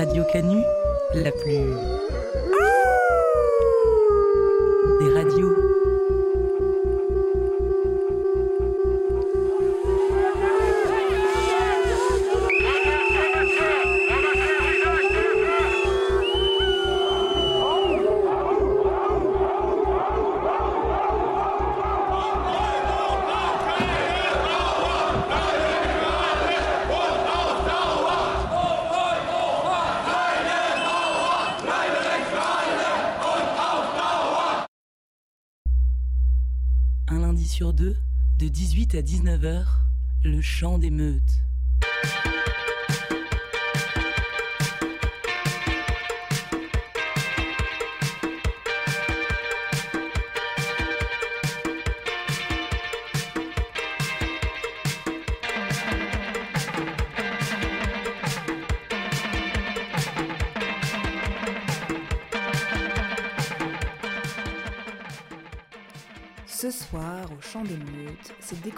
[0.00, 0.64] Radio Canu,
[1.12, 1.76] la plus.
[38.90, 39.64] 18 à 19h,
[40.24, 41.42] le chant des meutes.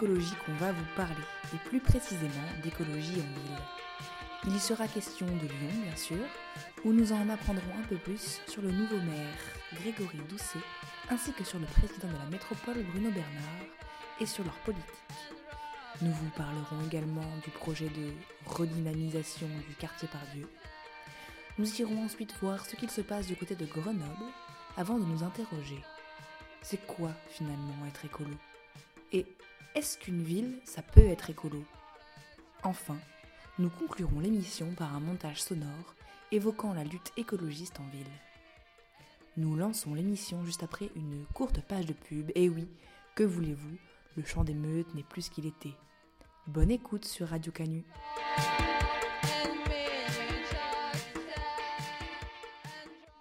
[0.02, 1.14] D'écologie qu'on va vous parler,
[1.54, 3.58] et plus précisément d'écologie en ville.
[4.46, 6.24] Il sera question de Lyon, bien sûr,
[6.84, 9.38] où nous en apprendrons un peu plus sur le nouveau maire,
[9.74, 10.58] Grégory Doucet,
[11.08, 13.66] ainsi que sur le président de la métropole, Bruno Bernard,
[14.20, 14.84] et sur leur politique.
[16.00, 18.10] Nous vous parlerons également du projet de
[18.46, 20.48] redynamisation du quartier Pardieu.
[21.58, 24.32] Nous irons ensuite voir ce qu'il se passe du côté de Grenoble,
[24.76, 25.80] avant de nous interroger
[26.62, 28.30] c'est quoi finalement être écolo?
[29.74, 31.64] Est-ce qu'une ville, ça peut être écolo?
[32.62, 32.98] Enfin,
[33.58, 35.94] nous conclurons l'émission par un montage sonore
[36.30, 38.06] évoquant la lutte écologiste en ville.
[39.38, 42.68] Nous lançons l'émission juste après une courte page de pub, et oui,
[43.14, 43.76] que voulez-vous,
[44.16, 45.74] le chant des meutes n'est plus ce qu'il était.
[46.46, 47.82] Bonne écoute sur Radio Canu.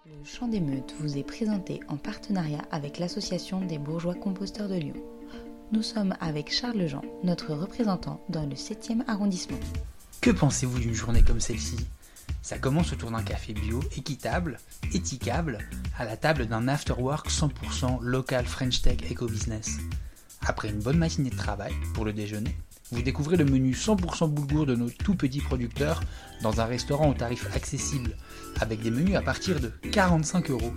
[0.06, 4.76] Le Chant des Meutes vous est présenté en partenariat avec l'Association des bourgeois composteurs de
[4.76, 5.21] Lyon.
[5.74, 9.60] Nous sommes avec Charles Jean, notre représentant dans le 7e arrondissement.
[10.20, 11.78] Que pensez-vous d'une journée comme celle-ci?
[12.42, 14.60] Ça commence autour d'un café bio, équitable,
[14.94, 15.60] éthicable,
[15.98, 19.78] à la table d'un afterwork 100% local French Tech Eco Business.
[20.46, 22.54] Après une bonne matinée de travail, pour le déjeuner,
[22.92, 26.02] vous découvrez le menu 100% boulgour de nos tout petits producteurs
[26.44, 28.18] dans un restaurant au tarif accessible,
[28.60, 30.74] avec des menus à partir de 45 euros.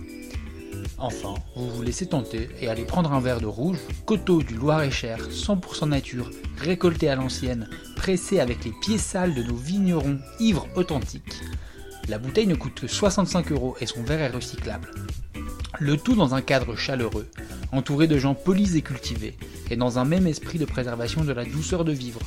[0.97, 5.29] Enfin, vous vous laissez tenter et allez prendre un verre de rouge, coteau du Loir-et-Cher,
[5.29, 11.41] 100% nature, récolté à l'ancienne, pressé avec les pieds sales de nos vignerons ivres authentiques.
[12.07, 14.91] La bouteille ne coûte que 65 euros et son verre est recyclable.
[15.79, 17.27] Le tout dans un cadre chaleureux,
[17.73, 19.37] entouré de gens polis et cultivés,
[19.69, 22.21] et dans un même esprit de préservation de la douceur de vivre.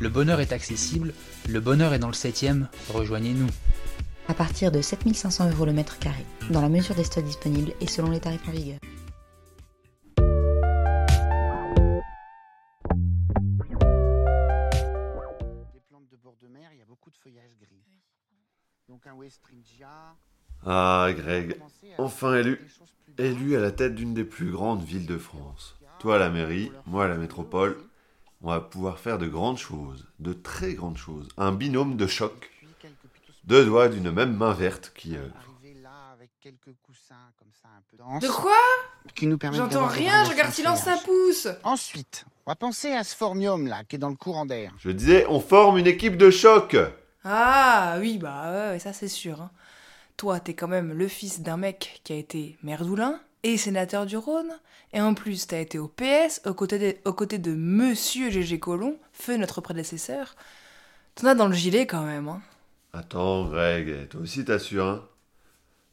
[0.00, 1.12] Le bonheur est accessible,
[1.48, 3.48] le bonheur est dans le 7ème, rejoignez-nous.
[4.28, 7.86] À partir de 7500 euros le mètre carré, dans la mesure des stocks disponibles et
[7.86, 8.80] selon les tarifs en vigueur.
[15.72, 17.84] Les plantes de bord de mer, il y a beaucoup de feuillage gris.
[18.88, 20.16] Donc un Westringia.
[20.64, 21.60] Ah, Greg,
[21.98, 22.60] enfin élu.
[23.16, 25.76] des Élu à la tête d'une des plus grandes villes de France.
[26.00, 27.78] Toi à la mairie, moi à la métropole,
[28.42, 31.28] on va pouvoir faire de grandes choses, de très grandes choses.
[31.36, 32.50] Un binôme de choc,
[33.46, 35.16] deux doigts d'une même main verte qui...
[35.16, 38.22] euh, Arriver là avec quelques coussins comme ça un peu denses.
[38.22, 38.52] De quoi?
[39.14, 42.92] Qui nous permettent J'entends rien, je regarde de silence, ça pousse Ensuite, on va penser
[42.92, 44.72] à ce formium là qui est dans le courant d'air.
[44.78, 46.76] Je disais, on forme une équipe de choc
[47.24, 49.40] Ah oui, bah ouais, ça c'est sûr.
[49.42, 49.50] hein.
[50.16, 54.06] Toi, t'es quand même le fils d'un mec qui a été maire d'Oulin et sénateur
[54.06, 54.50] du Rhône.
[54.94, 58.58] Et en plus, t'as été au PS aux côtés de, aux côtés de Monsieur Gégé
[58.58, 60.34] Colomb, feu notre prédécesseur.
[61.16, 62.28] T'en as dans le gilet quand même.
[62.28, 62.40] Hein.
[62.96, 65.06] Attends, Greg, toi aussi t'assures, hein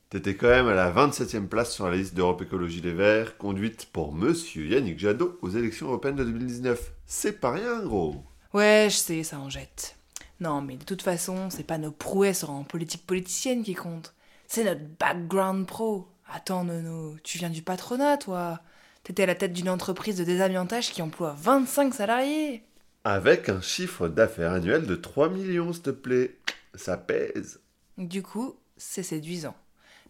[0.09, 3.89] T'étais quand même à la 27e place sur la liste d'Europe Écologie Les Verts, conduite
[3.91, 6.93] pour Monsieur Yannick Jadot aux élections européennes de 2019.
[7.05, 9.97] C'est pas rien, gros Ouais, je sais, ça en jette.
[10.39, 14.13] Non, mais de toute façon, c'est pas nos prouesses en politique politicienne qui comptent.
[14.47, 16.07] C'est notre background pro.
[16.33, 18.61] Attends, Nono, tu viens du patronat, toi.
[19.03, 22.63] T'étais à la tête d'une entreprise de désamiantage qui emploie 25 salariés.
[23.03, 26.37] Avec un chiffre d'affaires annuel de 3 millions, s'il te plaît.
[26.73, 27.61] Ça pèse.
[27.97, 29.55] Du coup, c'est séduisant.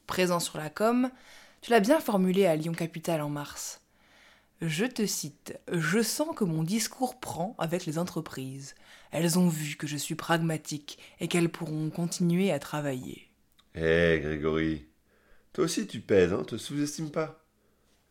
[0.08, 1.10] Présent sur la com,
[1.62, 3.82] tu l'as bien formulé à Lyon Capital en mars.
[4.62, 8.76] Je te cite Je sens que mon discours prend avec les entreprises.
[9.12, 13.30] Elles ont vu que je suis pragmatique et qu'elles pourront continuer à travailler.
[13.76, 14.88] Hé, Grégory.
[15.54, 17.46] Toi aussi, tu pèses, hein, te sous-estime pas.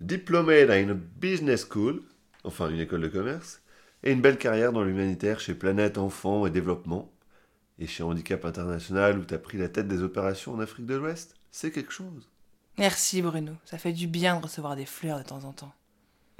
[0.00, 2.02] Diplômé dans une business school,
[2.44, 3.62] enfin une école de commerce,
[4.02, 7.11] et une belle carrière dans l'humanitaire chez Planète Enfants et Développement.
[7.78, 11.34] Et chez Handicap International, où t'as pris la tête des opérations en Afrique de l'Ouest,
[11.50, 12.30] c'est quelque chose.
[12.78, 15.74] Merci Bruno, ça fait du bien de recevoir des fleurs de temps en temps.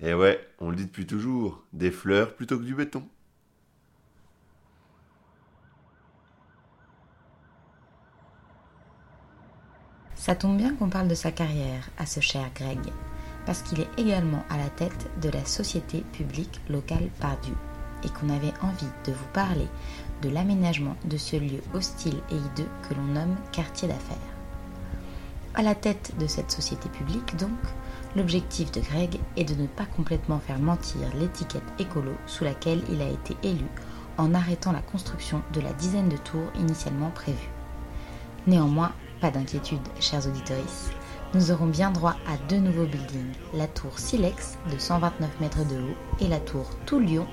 [0.01, 3.07] Et ouais, on le dit depuis toujours, des fleurs plutôt que du béton.
[10.15, 12.79] Ça tombe bien qu'on parle de sa carrière à ce cher Greg,
[13.45, 17.57] parce qu'il est également à la tête de la société publique locale Pardieu,
[18.05, 19.67] et qu'on avait envie de vous parler
[20.23, 24.17] de l'aménagement de ce lieu hostile et hideux que l'on nomme quartier d'affaires.
[25.55, 27.51] À la tête de cette société publique, donc,
[28.17, 33.03] l'objectif de Greg est de ne pas complètement faire mentir l'étiquette écolo sous laquelle il
[33.03, 33.67] a été élu
[34.17, 37.51] en arrêtant la construction de la dizaine de tours initialement prévues.
[38.47, 40.57] Néanmoins, pas d'inquiétude, chers auditeurs,
[41.35, 45.81] nous aurons bien droit à deux nouveaux buildings, la tour Silex de 129 mètres de
[45.81, 47.27] haut et la tour Tout Lyon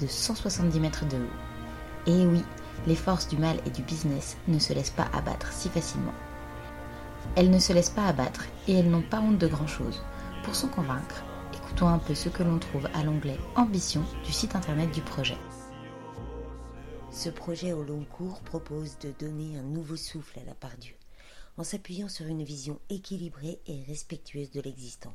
[0.00, 1.51] de 170 mètres de haut.
[2.06, 2.42] Et oui,
[2.86, 6.14] les forces du mal et du business ne se laissent pas abattre si facilement.
[7.36, 10.02] Elles ne se laissent pas abattre et elles n'ont pas honte de grand-chose.
[10.42, 11.22] Pour s'en convaincre,
[11.54, 15.38] écoutons un peu ce que l'on trouve à l'onglet Ambition du site internet du projet.
[17.12, 20.94] Ce projet au long cours propose de donner un nouveau souffle à la part Dieu,
[21.58, 25.14] en s'appuyant sur une vision équilibrée et respectueuse de l'existant.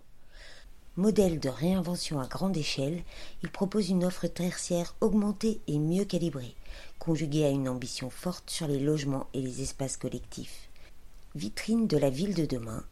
[0.95, 3.03] Modèle de réinvention à grande échelle,
[3.43, 6.55] il propose une offre tertiaire augmentée et mieux calibrée,
[6.99, 10.69] conjuguée à une ambition forte sur les logements et les espaces collectifs.
[11.35, 12.83] Vitrine de la ville de demain,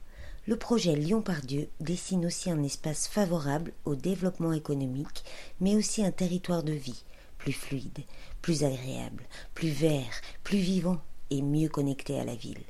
[0.47, 5.23] le projet Lyon-Pardieu dessine aussi un espace favorable au développement économique,
[5.59, 7.03] mais aussi un territoire de vie,
[7.39, 8.03] plus fluide,
[8.43, 9.23] plus agréable,
[9.55, 12.63] plus vert, plus vivant et mieux connecté à la ville.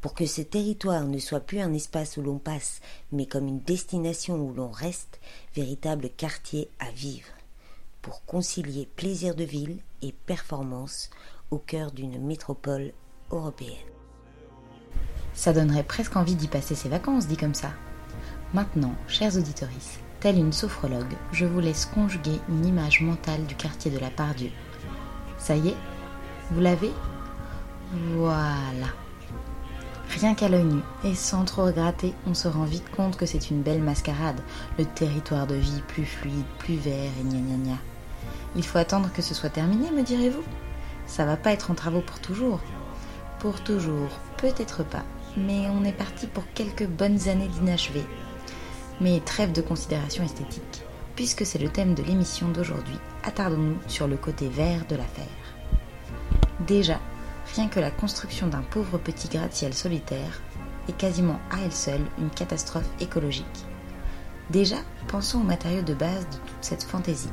[0.00, 2.80] Pour que ce territoire ne soit plus un espace où l'on passe,
[3.12, 5.20] mais comme une destination où l'on reste,
[5.54, 7.28] véritable quartier à vivre,
[8.06, 11.10] pour concilier plaisir de ville et performance
[11.50, 12.92] au cœur d'une métropole
[13.32, 13.72] européenne.
[15.34, 17.72] Ça donnerait presque envie d'y passer ses vacances, dit comme ça.
[18.54, 19.68] Maintenant, chers auditeurs,
[20.20, 24.50] telle une sophrologue, je vous laisse conjuguer une image mentale du quartier de la Pardieu.
[25.36, 25.76] Ça y est
[26.52, 26.92] Vous l'avez?
[28.14, 28.86] Voilà.
[30.10, 33.50] Rien qu'à l'œil nu, et sans trop regratter, on se rend vite compte que c'est
[33.50, 34.40] une belle mascarade,
[34.78, 37.95] le territoire de vie plus fluide, plus vert et gna gna gna.
[38.54, 40.42] Il faut attendre que ce soit terminé, me direz-vous
[41.06, 42.60] Ça va pas être en travaux pour toujours.
[43.38, 44.08] Pour toujours,
[44.38, 45.04] peut-être pas,
[45.36, 48.04] mais on est parti pour quelques bonnes années d'inachevé.
[49.00, 50.82] Mais trêve de considération esthétique.
[51.16, 55.26] Puisque c'est le thème de l'émission d'aujourd'hui, attardons-nous sur le côté vert de l'affaire.
[56.66, 56.98] Déjà,
[57.54, 60.42] rien que la construction d'un pauvre petit gratte-ciel solitaire
[60.88, 63.66] est quasiment à elle seule une catastrophe écologique.
[64.50, 64.76] Déjà,
[65.08, 67.30] pensons aux matériaux de base de toute cette fantaisie.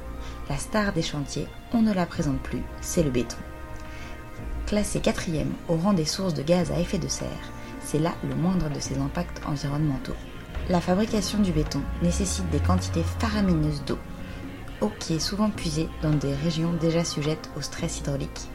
[0.49, 3.37] La star des chantiers, on ne la présente plus, c'est le béton.
[4.65, 7.29] Classé quatrième au rang des sources de gaz à effet de serre,
[7.79, 10.15] c'est là le moindre de ses impacts environnementaux.
[10.69, 13.97] La fabrication du béton nécessite des quantités faramineuses d'eau,
[14.81, 18.49] eau qui est souvent puisée dans des régions déjà sujettes au stress hydraulique.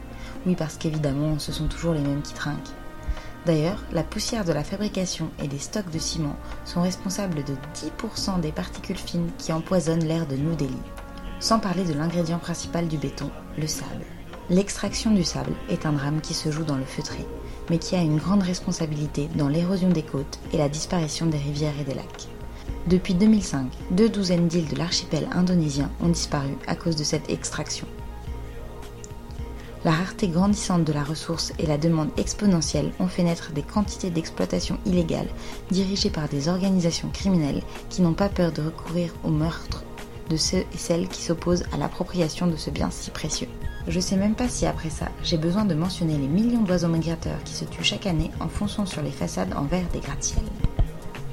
[0.45, 2.73] Oui, parce qu'évidemment, ce sont toujours les mêmes qui trinquent.
[3.45, 8.41] D'ailleurs, la poussière de la fabrication et des stocks de ciment sont responsables de 10%
[8.41, 10.77] des particules fines qui empoisonnent l'air de New Delhi.
[11.39, 14.05] Sans parler de l'ingrédient principal du béton, le sable.
[14.49, 17.25] L'extraction du sable est un drame qui se joue dans le feutré,
[17.69, 21.79] mais qui a une grande responsabilité dans l'érosion des côtes et la disparition des rivières
[21.79, 22.27] et des lacs.
[22.87, 27.87] Depuis 2005, deux douzaines d'îles de l'archipel indonésien ont disparu à cause de cette extraction.
[29.85, 34.09] La rareté grandissante de la ressource et la demande exponentielle ont fait naître des quantités
[34.09, 35.29] d'exploitation illégale
[35.71, 39.85] dirigées par des organisations criminelles qui n'ont pas peur de recourir au meurtre
[40.29, 43.49] de ceux et celles qui s'opposent à l'appropriation de ce bien si précieux.
[43.87, 47.43] Je sais même pas si après ça, j'ai besoin de mentionner les millions d'oiseaux migrateurs
[47.43, 50.43] qui se tuent chaque année en fonçant sur les façades en verre des gratte-ciels.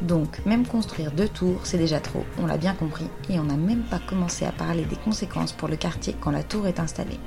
[0.02, 3.56] Donc, même construire deux tours, c'est déjà trop, on l'a bien compris, et on n'a
[3.56, 7.18] même pas commencé à parler des conséquences pour le quartier quand la tour est installée.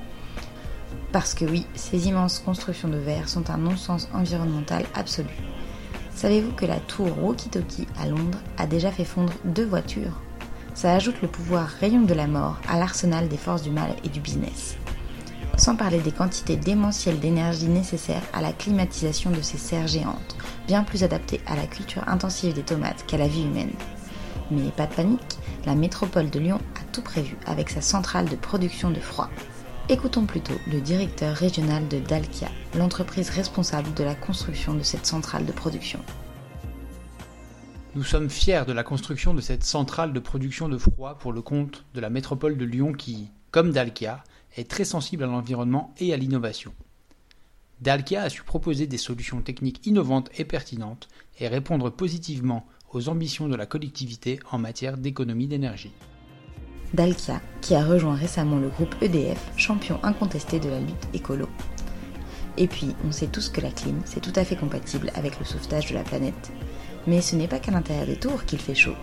[1.12, 5.36] Parce que oui, ces immenses constructions de verre sont un non-sens environnemental absolu.
[6.14, 10.22] Savez-vous que la tour Walkie-Talkie à Londres a déjà fait fondre deux voitures
[10.82, 14.08] Ça ajoute le pouvoir rayon de la mort à l'arsenal des forces du mal et
[14.08, 14.78] du business.
[15.58, 20.86] Sans parler des quantités démentielles d'énergie nécessaires à la climatisation de ces serres géantes, bien
[20.86, 23.74] plus adaptées à la culture intensive des tomates qu'à la vie humaine.
[24.52, 28.38] Mais pas de panique, la métropole de Lyon a tout prévu avec sa centrale de
[28.38, 29.30] production de froid.
[29.90, 35.46] Écoutons plutôt le directeur régional de Dalkia, l'entreprise responsable de la construction de cette centrale
[35.46, 36.00] de production.
[38.00, 41.42] Nous sommes fiers de la construction de cette centrale de production de froid pour le
[41.42, 44.24] compte de la métropole de Lyon qui, comme Dalkia,
[44.56, 46.74] est très sensible à l'environnement et à l'innovation.
[47.82, 53.50] Dalkia a su proposer des solutions techniques innovantes et pertinentes et répondre positivement aux ambitions
[53.50, 55.92] de la collectivité en matière d'économie d'énergie.
[56.94, 61.50] Dalkia, qui a rejoint récemment le groupe EDF, champion incontesté de la lutte écolo.
[62.56, 65.44] Et puis, on sait tous que la clim, c'est tout à fait compatible avec le
[65.44, 66.54] sauvetage de la planète.
[67.08, 68.96] Mais ce n'est pas qu'à l'intérieur des tours qu'il fait chaud.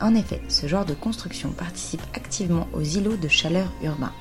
[0.00, 4.12] En effet, ce genre de construction participe activement aux îlots de chaleur urbains,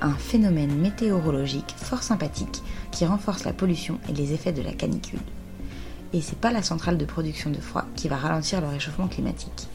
[0.00, 5.20] un phénomène météorologique fort sympathique qui renforce la pollution et les effets de la canicule.
[6.12, 9.68] Et c'est pas la centrale de production de froid qui va ralentir le réchauffement climatique.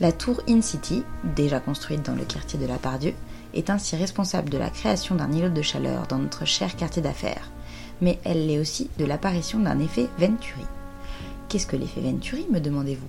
[0.00, 1.04] La tour In-City,
[1.36, 3.14] déjà construite dans le quartier de la Pardieu,
[3.54, 7.50] est ainsi responsable de la création d'un îlot de chaleur dans notre cher quartier d'affaires,
[8.00, 10.64] mais elle l'est aussi de l'apparition d'un effet Venturi.
[11.54, 13.06] Qu'est-ce que l'effet Venturi, me demandez-vous?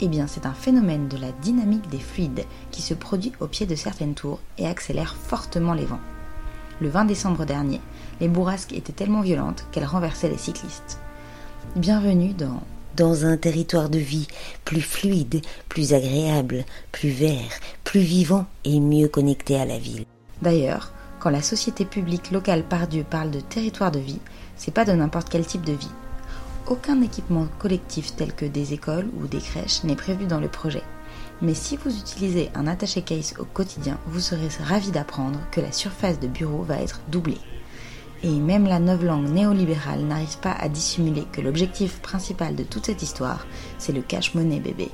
[0.00, 3.66] Eh bien, c'est un phénomène de la dynamique des fluides qui se produit au pied
[3.66, 6.00] de certaines tours et accélère fortement les vents.
[6.80, 7.82] Le 20 décembre dernier,
[8.22, 10.98] les bourrasques étaient tellement violentes qu'elles renversaient les cyclistes.
[11.76, 12.62] Bienvenue dans
[12.96, 14.28] dans un territoire de vie
[14.64, 20.06] plus fluide, plus agréable, plus vert, plus vivant et mieux connecté à la ville.
[20.40, 24.20] D'ailleurs, quand la société publique locale Pardieu parle de territoire de vie,
[24.56, 25.90] c'est pas de n'importe quel type de vie.
[26.66, 30.82] Aucun équipement collectif tel que des écoles ou des crèches n'est prévu dans le projet.
[31.42, 35.72] Mais si vous utilisez un attaché case au quotidien, vous serez ravi d'apprendre que la
[35.72, 37.40] surface de bureau va être doublée
[38.24, 43.02] et même la langue néolibérale n'arrive pas à dissimuler que l'objectif principal de toute cette
[43.02, 43.46] histoire,
[43.78, 44.90] c'est le cash-money bébé.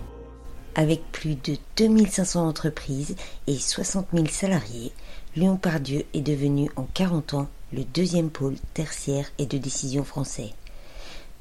[0.75, 3.15] Avec plus de 2500 entreprises
[3.47, 4.93] et 60 000 salariés,
[5.37, 10.51] Lyon-Pardieu est devenu en 40 ans le deuxième pôle tertiaire et de décision français.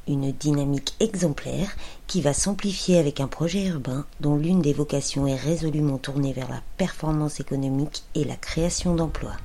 [0.09, 1.69] Une dynamique exemplaire
[2.07, 6.49] qui va s'amplifier avec un projet urbain dont l'une des vocations est résolument tournée vers
[6.49, 9.37] la performance économique et la création d'emplois.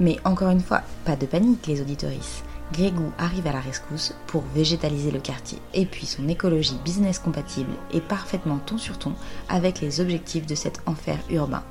[0.00, 2.42] Mais encore une fois, pas de panique les auditorices.
[2.72, 5.58] Grégou arrive à la rescousse pour végétaliser le quartier.
[5.74, 9.14] Et puis son écologie business compatible est parfaitement ton sur ton
[9.48, 11.62] avec les objectifs de cet enfer urbain.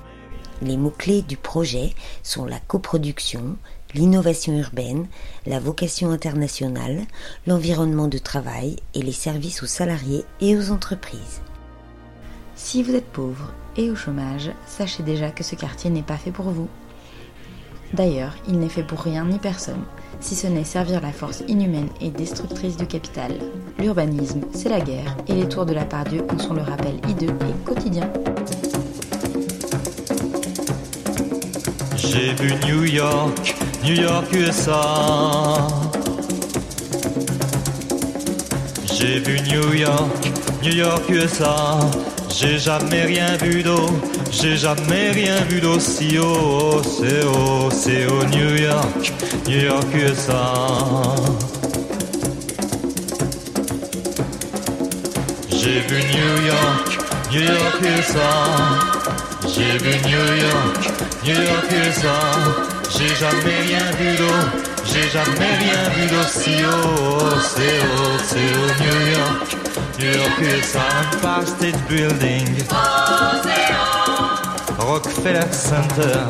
[0.61, 3.57] Les mots-clés du projet sont la coproduction,
[3.93, 5.07] l'innovation urbaine,
[5.45, 7.01] la vocation internationale,
[7.47, 11.41] l'environnement de travail et les services aux salariés et aux entreprises.
[12.55, 16.31] Si vous êtes pauvre et au chômage, sachez déjà que ce quartier n'est pas fait
[16.31, 16.67] pour vous.
[17.93, 19.83] D'ailleurs, il n'est fait pour rien ni personne,
[20.19, 23.31] si ce n'est servir la force inhumaine et destructrice du capital.
[23.79, 26.95] L'urbanisme, c'est la guerre, et les tours de la part Dieu en sont le rappel
[27.07, 28.11] hideux et quotidien.
[31.95, 35.67] J'ai vu New York, New York USA.
[38.93, 40.31] J'ai vu New York,
[40.61, 41.79] New York USA.
[42.29, 43.87] J'ai jamais rien vu d'eau,
[44.31, 46.81] j'ai jamais rien vu d'aussi haut.
[46.83, 49.13] C'est haut, c'est haut, New York,
[49.47, 50.53] New York, USA.
[55.49, 56.99] J'ai vu New York,
[57.31, 58.31] New York, USA.
[59.47, 60.91] J'ai vu New York,
[61.25, 62.78] New York, USA.
[62.89, 64.39] J'ai jamais rien vu d'eau,
[64.85, 67.29] j'ai jamais rien vu d'aussi haut.
[67.41, 69.59] C'est haut, c'est haut, New York.
[69.99, 70.79] New York USA,
[71.11, 72.47] Empire State Building,
[74.79, 76.23] Rockefeller Center,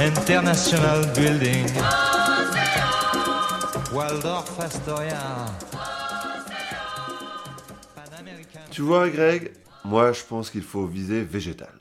[0.00, 1.66] International Building,
[3.92, 5.18] Waldorf Astoria.
[8.70, 9.52] Tu vois, Greg,
[9.84, 11.79] moi je pense qu'il faut viser végétal.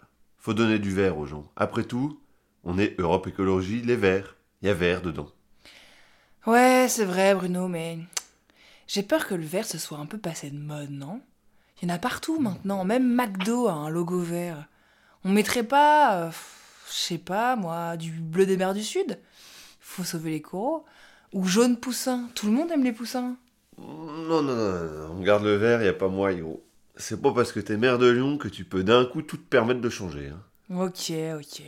[0.49, 1.45] Faut donner du vert aux gens.
[1.55, 2.19] Après tout,
[2.63, 4.35] on est Europe Écologie, les verts.
[4.63, 5.27] Il y a vert dedans.
[6.47, 7.99] Ouais, c'est vrai, Bruno, mais
[8.87, 11.21] j'ai peur que le vert se soit un peu passé de mode, non?
[11.79, 14.65] Il y en a partout maintenant, même McDo a un logo vert.
[15.23, 16.31] On mettrait pas, euh,
[16.87, 19.19] je sais pas moi, du bleu des mers du Sud?
[19.79, 20.83] Faut sauver les coraux.
[21.31, 23.37] Ou jaune poussin, tout le monde aime les poussins.
[23.77, 26.65] Non, non, non, on garde le vert, y a pas moi, gros.
[26.99, 29.49] C'est pas parce que t'es maire de Lyon que tu peux d'un coup tout te
[29.49, 30.29] permettre de changer.
[30.29, 30.43] Hein.
[30.75, 31.63] Ok, ok.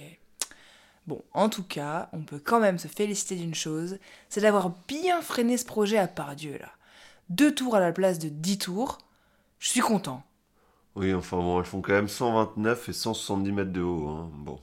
[1.08, 3.98] Bon, en tout cas, on peut quand même se féliciter d'une chose,
[4.30, 6.70] c'est d'avoir bien freiné ce projet à Pardieu, là
[7.32, 9.00] deux tours à la place de dix tours,
[9.60, 10.24] je suis content.
[10.96, 14.10] Oui, enfin bon, elles font quand même 129 et 170 mètres de haut.
[14.10, 14.30] Hein.
[14.34, 14.60] Bon.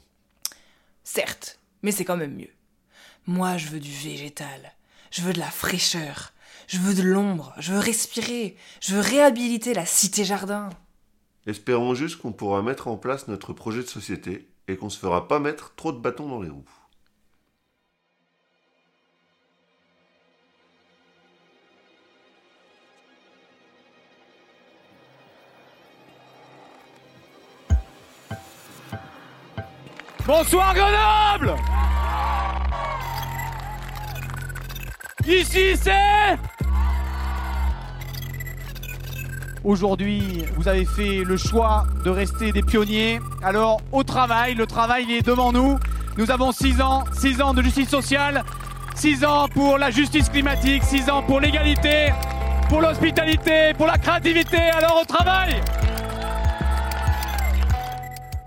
[1.02, 2.52] Certes, mais c'est quand même mieux.
[3.26, 4.75] Moi, je veux du végétal.
[5.10, 6.32] Je veux de la fraîcheur.
[6.68, 7.54] Je veux de l'ombre.
[7.56, 8.54] Je veux respirer.
[8.82, 10.68] Je veux réhabiliter la cité-jardin.
[11.46, 15.28] Espérons juste qu'on pourra mettre en place notre projet de société et qu'on se fera
[15.28, 16.68] pas mettre trop de bâtons dans les roues.
[30.26, 31.56] Bonsoir Grenoble
[35.26, 36.37] Ici, c'est...
[39.68, 43.20] Aujourd'hui, vous avez fait le choix de rester des pionniers.
[43.42, 45.78] Alors, au travail, le travail il est devant nous.
[46.16, 48.44] Nous avons 6 ans, 6 ans de justice sociale,
[48.96, 52.14] 6 ans pour la justice climatique, 6 ans pour l'égalité,
[52.70, 54.56] pour l'hospitalité, pour la créativité.
[54.56, 55.60] Alors, au travail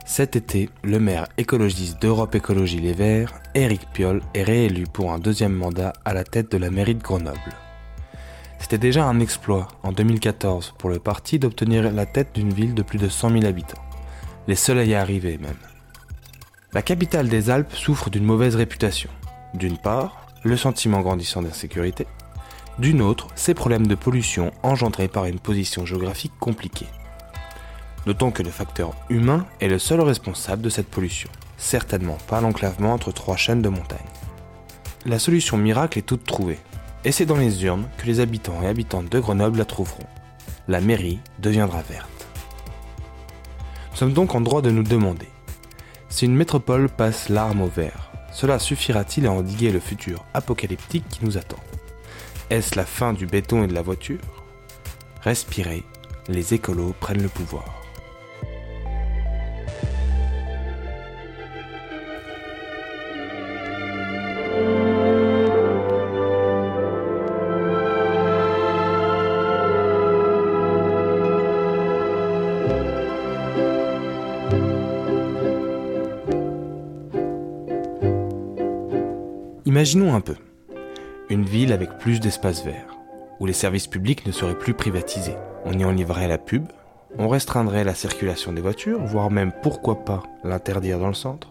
[0.03, 5.19] Cet été, le maire écologiste d'Europe Écologie Les Verts, Éric Piolle, est réélu pour un
[5.19, 7.37] deuxième mandat à la tête de la mairie de Grenoble.
[8.61, 12.83] C'était déjà un exploit en 2014 pour le parti d'obtenir la tête d'une ville de
[12.83, 13.81] plus de 100 000 habitants.
[14.47, 15.57] Les seuls à y arriver même.
[16.71, 19.09] La capitale des Alpes souffre d'une mauvaise réputation.
[19.55, 22.05] D'une part, le sentiment grandissant d'insécurité.
[22.77, 26.87] D'une autre, ses problèmes de pollution engendrés par une position géographique compliquée.
[28.05, 32.93] Notons que le facteur humain est le seul responsable de cette pollution, certainement pas l'enclavement
[32.93, 33.99] entre trois chaînes de montagnes.
[35.07, 36.59] La solution miracle est toute trouvée,
[37.03, 40.07] et c'est dans les urnes que les habitants et habitantes de Grenoble la trouveront.
[40.67, 42.27] La mairie deviendra verte.
[43.91, 45.27] Nous sommes donc en droit de nous demander
[46.11, 51.23] si une métropole passe l'arme au vert, cela suffira-t-il à endiguer le futur apocalyptique qui
[51.23, 51.59] nous attend?
[52.49, 54.19] Est-ce la fin du béton et de la voiture?
[55.21, 55.83] Respirez,
[56.27, 57.80] les écolos prennent le pouvoir.
[79.81, 80.35] Imaginons un peu.
[81.31, 82.95] Une ville avec plus d'espaces verts,
[83.39, 85.37] où les services publics ne seraient plus privatisés.
[85.65, 86.65] On y enlèverait la pub,
[87.17, 91.49] on restreindrait la circulation des voitures, voire même pourquoi pas l'interdire dans le centre.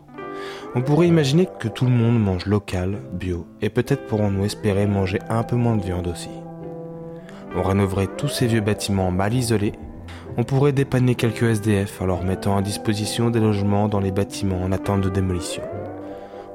[0.76, 5.18] On pourrait imaginer que tout le monde mange local, bio, et peut-être pourrons-nous espérer manger
[5.28, 6.30] un peu moins de viande aussi.
[7.56, 9.72] On rénoverait tous ces vieux bâtiments mal isolés.
[10.36, 14.62] On pourrait dépanner quelques SDF en leur mettant à disposition des logements dans les bâtiments
[14.62, 15.64] en attente de démolition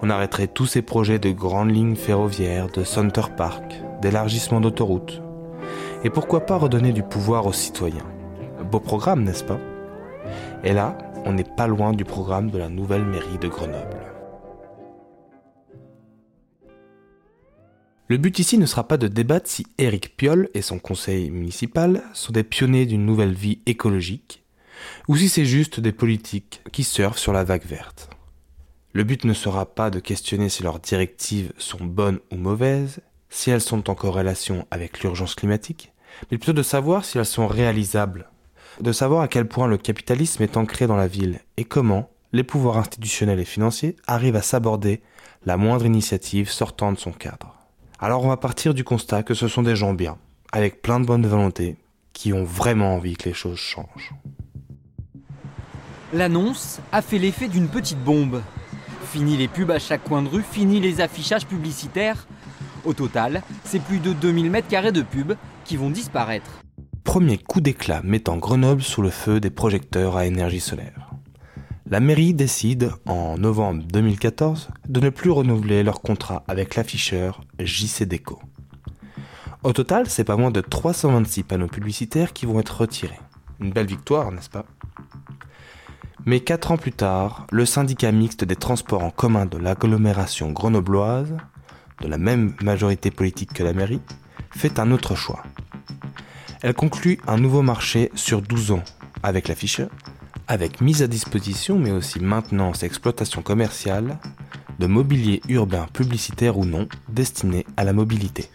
[0.01, 5.21] on arrêterait tous ces projets de grandes lignes ferroviaires, de Center Park, d'élargissement d'autoroutes.
[6.03, 8.05] Et pourquoi pas redonner du pouvoir aux citoyens?
[8.71, 9.60] Beau programme, n'est-ce pas?
[10.63, 14.01] Et là, on n'est pas loin du programme de la nouvelle mairie de Grenoble.
[18.08, 22.03] Le but ici ne sera pas de débattre si Éric Piolle et son conseil municipal
[22.13, 24.43] sont des pionniers d'une nouvelle vie écologique,
[25.08, 28.14] ou si c'est juste des politiques qui surfent sur la vague verte.
[28.95, 33.51] Le but ne sera pas de questionner si leurs directives sont bonnes ou mauvaises, si
[33.51, 35.91] elles sont en corrélation avec l'urgence climatique,
[36.31, 38.29] mais plutôt de savoir si elles sont réalisables,
[38.79, 42.45] de savoir à quel point le capitalisme est ancré dans la ville et comment les
[42.45, 45.01] pouvoirs institutionnels et financiers arrivent à s'aborder
[45.45, 47.53] la moindre initiative sortant de son cadre.
[47.99, 50.17] Alors on va partir du constat que ce sont des gens bien,
[50.53, 51.75] avec plein de bonne volonté,
[52.13, 54.13] qui ont vraiment envie que les choses changent.
[56.13, 58.41] L'annonce a fait l'effet d'une petite bombe.
[59.06, 62.28] Fini les pubs à chaque coin de rue, fini les affichages publicitaires.
[62.84, 66.62] Au total, c'est plus de 2000 mètres carrés de pubs qui vont disparaître.
[67.04, 71.12] Premier coup d'éclat mettant Grenoble sous le feu des projecteurs à énergie solaire.
[71.89, 78.04] La mairie décide, en novembre 2014, de ne plus renouveler leur contrat avec l'afficheur JC
[78.04, 78.39] Déco.
[79.63, 83.20] Au total, c'est pas moins de 326 panneaux publicitaires qui vont être retirés.
[83.60, 84.65] Une belle victoire, n'est-ce pas?
[86.25, 91.35] Mais quatre ans plus tard, le syndicat mixte des transports en commun de l'agglomération grenobloise,
[92.01, 94.01] de la même majorité politique que la mairie,
[94.49, 95.43] fait un autre choix.
[96.61, 98.83] Elle conclut un nouveau marché sur 12 ans
[99.21, 99.89] avec l'afficheur,
[100.47, 104.17] avec mise à disposition mais aussi maintenance et exploitation commerciale
[104.79, 108.49] de mobilier urbain publicitaire ou non destiné à la mobilité.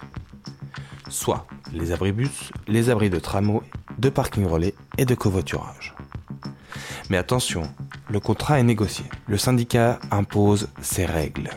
[1.08, 3.62] Soit les abribus, les abris de tramway,
[3.98, 5.94] de parking relais et de covoiturage.
[7.10, 7.64] Mais attention,
[8.08, 9.04] le contrat est négocié.
[9.26, 11.50] Le syndicat impose ses règles.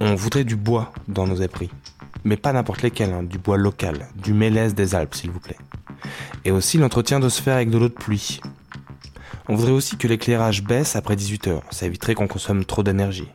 [0.00, 1.70] On voudrait du bois dans nos abris.
[2.24, 5.56] Mais pas n'importe lesquels, hein, du bois local, du mélèze des Alpes s'il vous plaît.
[6.44, 8.40] Et aussi l'entretien de se faire avec de l'eau de pluie.
[9.48, 13.28] On voudrait aussi que l'éclairage baisse après 18h, ça éviterait qu'on consomme trop d'énergie.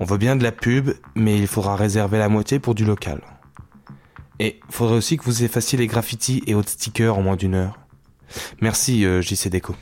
[0.00, 3.20] On veut bien de la pub, mais il faudra réserver la moitié pour du local.
[4.40, 7.78] Et faudrait aussi que vous effaciez les graffitis et autres stickers en moins d'une heure.
[8.60, 9.76] Merci euh, JC Déco.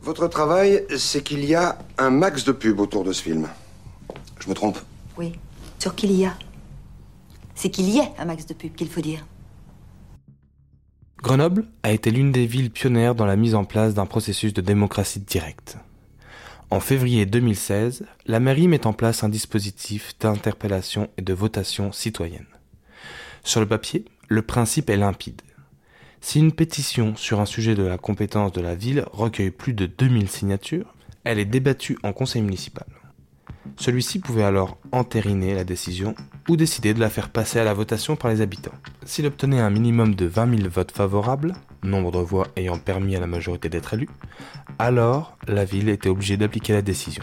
[0.00, 3.48] Votre travail, c'est qu'il y a un max de pubs autour de ce film.
[4.40, 4.78] Je me trompe?
[5.16, 5.34] Oui,
[5.78, 6.34] sur qu'il y a?
[7.54, 9.26] C'est qu'il y ait un max de pubs qu'il faut dire.
[11.20, 14.60] Grenoble a été l'une des villes pionnières dans la mise en place d'un processus de
[14.60, 15.76] démocratie directe.
[16.70, 22.46] En février 2016, la mairie met en place un dispositif d'interpellation et de votation citoyenne.
[23.42, 25.42] Sur le papier, le principe est limpide.
[26.20, 29.86] Si une pétition sur un sujet de la compétence de la ville recueille plus de
[29.86, 32.86] 2000 signatures, elle est débattue en conseil municipal.
[33.76, 36.14] Celui-ci pouvait alors entériner la décision
[36.48, 38.72] ou décider de la faire passer à la votation par les habitants.
[39.04, 43.20] S'il obtenait un minimum de 20 000 votes favorables, nombre de voix ayant permis à
[43.20, 44.08] la majorité d'être élue,
[44.78, 47.22] alors la ville était obligée d'appliquer la décision.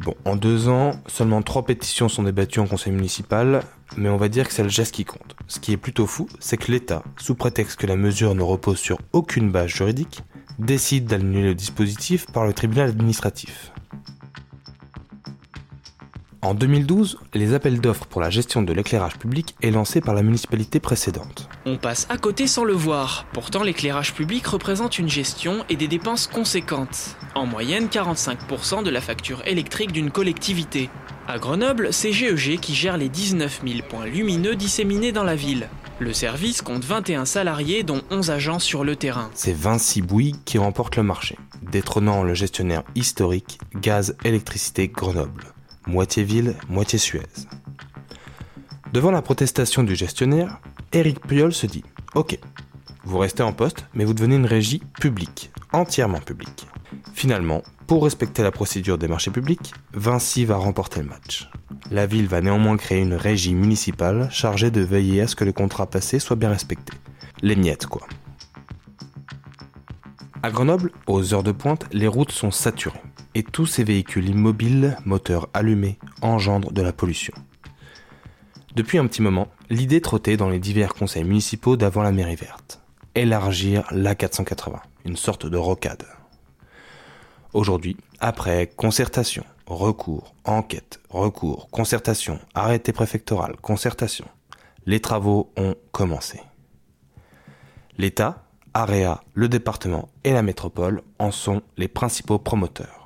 [0.00, 3.62] Bon, en deux ans, seulement trois pétitions sont débattues en conseil municipal,
[3.98, 5.36] mais on va dire que c'est le geste qui compte.
[5.46, 8.78] Ce qui est plutôt fou, c'est que l'État, sous prétexte que la mesure ne repose
[8.78, 10.22] sur aucune base juridique,
[10.58, 13.72] décide d'annuler le dispositif par le tribunal administratif.
[16.42, 20.22] En 2012, les appels d'offres pour la gestion de l'éclairage public est lancé par la
[20.22, 21.50] municipalité précédente.
[21.66, 23.26] On passe à côté sans le voir.
[23.34, 27.18] Pourtant, l'éclairage public représente une gestion et des dépenses conséquentes.
[27.34, 30.88] En moyenne, 45% de la facture électrique d'une collectivité.
[31.28, 35.68] À Grenoble, c'est GEG qui gère les 19 000 points lumineux disséminés dans la ville.
[35.98, 39.28] Le service compte 21 salariés dont 11 agents sur le terrain.
[39.34, 41.36] C'est Vinci Bouygues qui remporte le marché,
[41.70, 45.44] détrônant le gestionnaire historique Gaz Électricité Grenoble
[45.86, 47.22] moitié ville, moitié Suez.
[48.92, 50.60] Devant la protestation du gestionnaire,
[50.92, 52.38] Eric Puyol se dit Ok,
[53.04, 56.66] vous restez en poste, mais vous devenez une régie publique, entièrement publique.
[57.14, 61.48] Finalement, pour respecter la procédure des marchés publics, Vinci va remporter le match.
[61.90, 65.52] La ville va néanmoins créer une régie municipale chargée de veiller à ce que le
[65.52, 66.92] contrat passé soit bien respecté.
[67.42, 68.06] Les miettes, quoi.
[70.42, 73.02] À Grenoble, aux heures de pointe, les routes sont saturées
[73.34, 77.34] et tous ces véhicules immobiles, moteurs allumés, engendrent de la pollution.
[78.74, 82.80] Depuis un petit moment, l'idée trottait dans les divers conseils municipaux d'avant la mairie verte.
[83.14, 86.04] Élargir l'A480, une sorte de rocade.
[87.52, 94.26] Aujourd'hui, après concertation, recours, enquête, recours, concertation, arrêté préfectoral, concertation,
[94.86, 96.40] les travaux ont commencé.
[97.98, 102.99] L'État, AREA, le département et la métropole en sont les principaux promoteurs.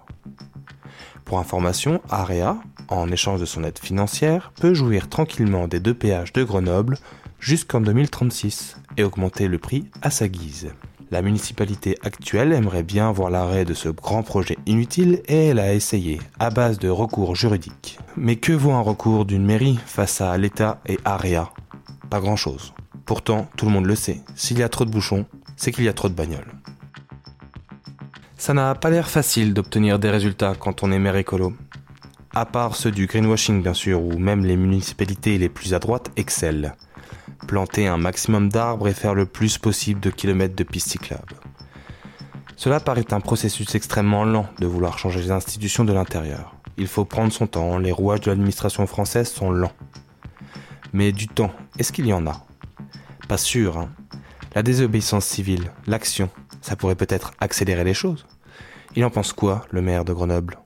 [1.24, 2.58] Pour information, AREA,
[2.88, 6.98] en échange de son aide financière, peut jouir tranquillement des deux péages de Grenoble
[7.40, 10.70] jusqu'en 2036 et augmenter le prix à sa guise.
[11.10, 15.72] La municipalité actuelle aimerait bien voir l'arrêt de ce grand projet inutile et elle a
[15.72, 17.98] essayé, à base de recours juridiques.
[18.16, 21.52] Mais que vaut un recours d'une mairie face à l'État et AREA?
[22.10, 22.74] Pas grand-chose.
[23.06, 25.88] Pourtant, tout le monde le sait, s'il y a trop de bouchons, c'est qu'il y
[25.88, 26.52] a trop de bagnoles.
[28.44, 31.54] Ça n'a pas l'air facile d'obtenir des résultats quand on est maire écolo.
[32.34, 36.10] À part ceux du greenwashing bien sûr, où même les municipalités les plus à droite
[36.18, 36.72] excellent.
[37.46, 41.36] Planter un maximum d'arbres et faire le plus possible de kilomètres de pistes cyclables.
[42.54, 46.54] Cela paraît un processus extrêmement lent de vouloir changer les institutions de l'intérieur.
[46.76, 49.72] Il faut prendre son temps, les rouages de l'administration française sont lents.
[50.92, 52.44] Mais du temps, est-ce qu'il y en a?
[53.26, 53.88] Pas sûr, hein.
[54.54, 56.28] La désobéissance civile, l'action,
[56.60, 58.26] ça pourrait peut-être accélérer les choses.
[58.96, 60.58] Il en pense quoi, le maire de Grenoble?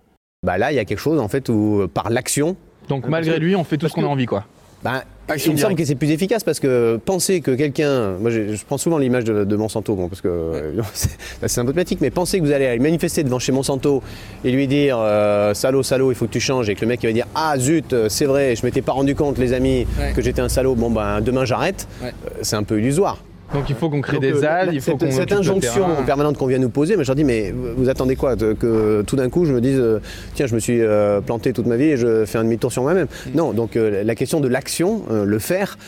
[0.44, 2.56] Bah là, il y a quelque chose en fait où par l'action.
[2.88, 4.44] Donc malgré lui, on fait tout ce qu'on a envie, quoi.
[4.84, 5.02] Bah,
[5.44, 8.78] il me semble que c'est plus efficace parce que penser que quelqu'un, moi je, prends
[8.78, 12.78] souvent l'image de, Monsanto, bon, parce que c'est symptomatique, mais penser que vous allez aller
[12.78, 14.02] manifester devant chez Monsanto
[14.44, 17.02] et lui dire euh, salaud, salaud, il faut que tu changes, et que le mec
[17.02, 20.22] il va dire ah zut, c'est vrai, je m'étais pas rendu compte, les amis, que
[20.22, 22.10] j'étais un salaud, bon ben demain j'arrête, euh,
[22.42, 23.18] c'est un peu illusoire.
[23.54, 25.10] Donc il faut qu'on crée des ailes, il faut qu'on.
[25.10, 28.36] Cette injonction permanente qu'on vient nous poser, mais je leur dis, mais vous attendez quoi
[28.36, 30.00] Que tout d'un coup je me dise, euh,
[30.34, 32.82] tiens, je me suis euh, planté toute ma vie et je fais un demi-tour sur
[32.82, 33.06] moi-même.
[33.26, 33.30] Mm.
[33.36, 35.78] Non, donc euh, la question de l'action, le faire,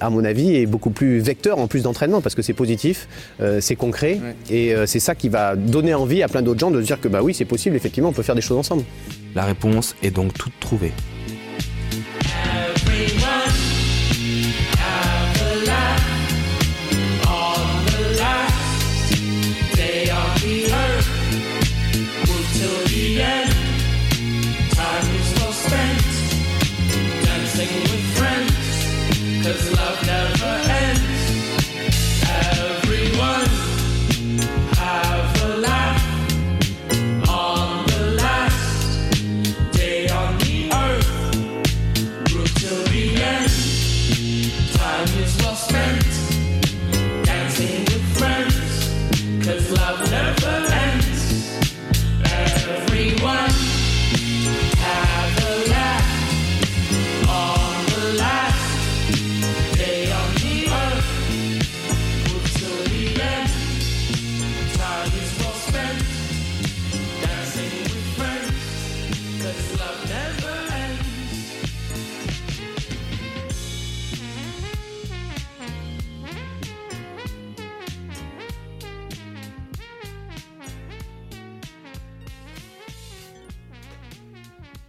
[0.00, 3.08] à mon avis, est beaucoup plus vecteur en plus d'entraînement parce que c'est positif,
[3.60, 4.20] c'est concret
[4.50, 7.08] et c'est ça qui va donner envie à plein d'autres gens de se dire que
[7.08, 8.84] bah oui, c'est possible, effectivement, on peut faire des choses ensemble.
[9.34, 10.92] La réponse est donc toute trouvée.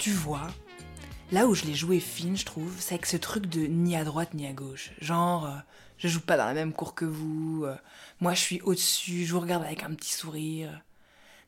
[0.01, 0.47] Tu vois,
[1.31, 4.03] là où je l'ai joué fine, je trouve, c'est avec ce truc de ni à
[4.03, 4.93] droite ni à gauche.
[4.99, 5.55] Genre, euh,
[5.99, 7.75] je joue pas dans la même cour que vous, euh,
[8.19, 10.81] moi je suis au-dessus, je vous regarde avec un petit sourire.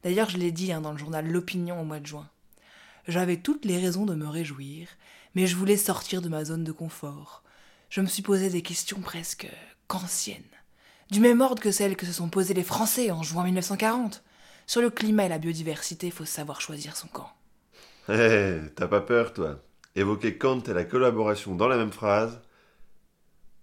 [0.03, 2.29] D'ailleurs, je l'ai dit hein, dans le journal L'Opinion au mois de juin.
[3.07, 4.87] J'avais toutes les raisons de me réjouir,
[5.33, 7.41] mais je voulais sortir de ma zone de confort.
[7.89, 9.47] Je me suis posé des questions presque
[9.87, 10.43] kantiennes,
[11.09, 14.23] du même ordre que celles que se sont posées les Français en juin 1940.
[14.67, 17.31] Sur le climat et la biodiversité, faut savoir choisir son camp.
[18.09, 19.63] Hé, t'as pas peur, toi?
[19.95, 22.41] Évoquer Kant et la collaboration dans la même phrase.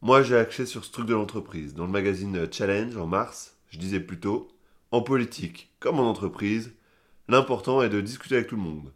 [0.00, 1.74] Moi, j'ai axé sur ce truc de l'entreprise.
[1.74, 4.48] Dans le magazine Challenge, en mars, je disais plutôt
[4.92, 6.72] En politique, comme en entreprise,
[7.28, 8.94] l'important est de discuter avec tout le monde,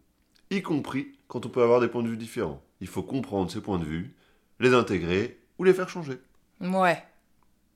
[0.50, 2.62] y compris quand on peut avoir des points de vue différents.
[2.80, 4.14] Il faut comprendre ces points de vue,
[4.60, 6.18] les intégrer ou les faire changer.
[6.60, 7.02] Ouais,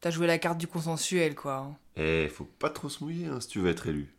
[0.01, 1.71] t'as joué la carte du consensuel, quoi.
[1.97, 4.15] Eh, faut pas trop se mouiller hein, si tu veux être élu.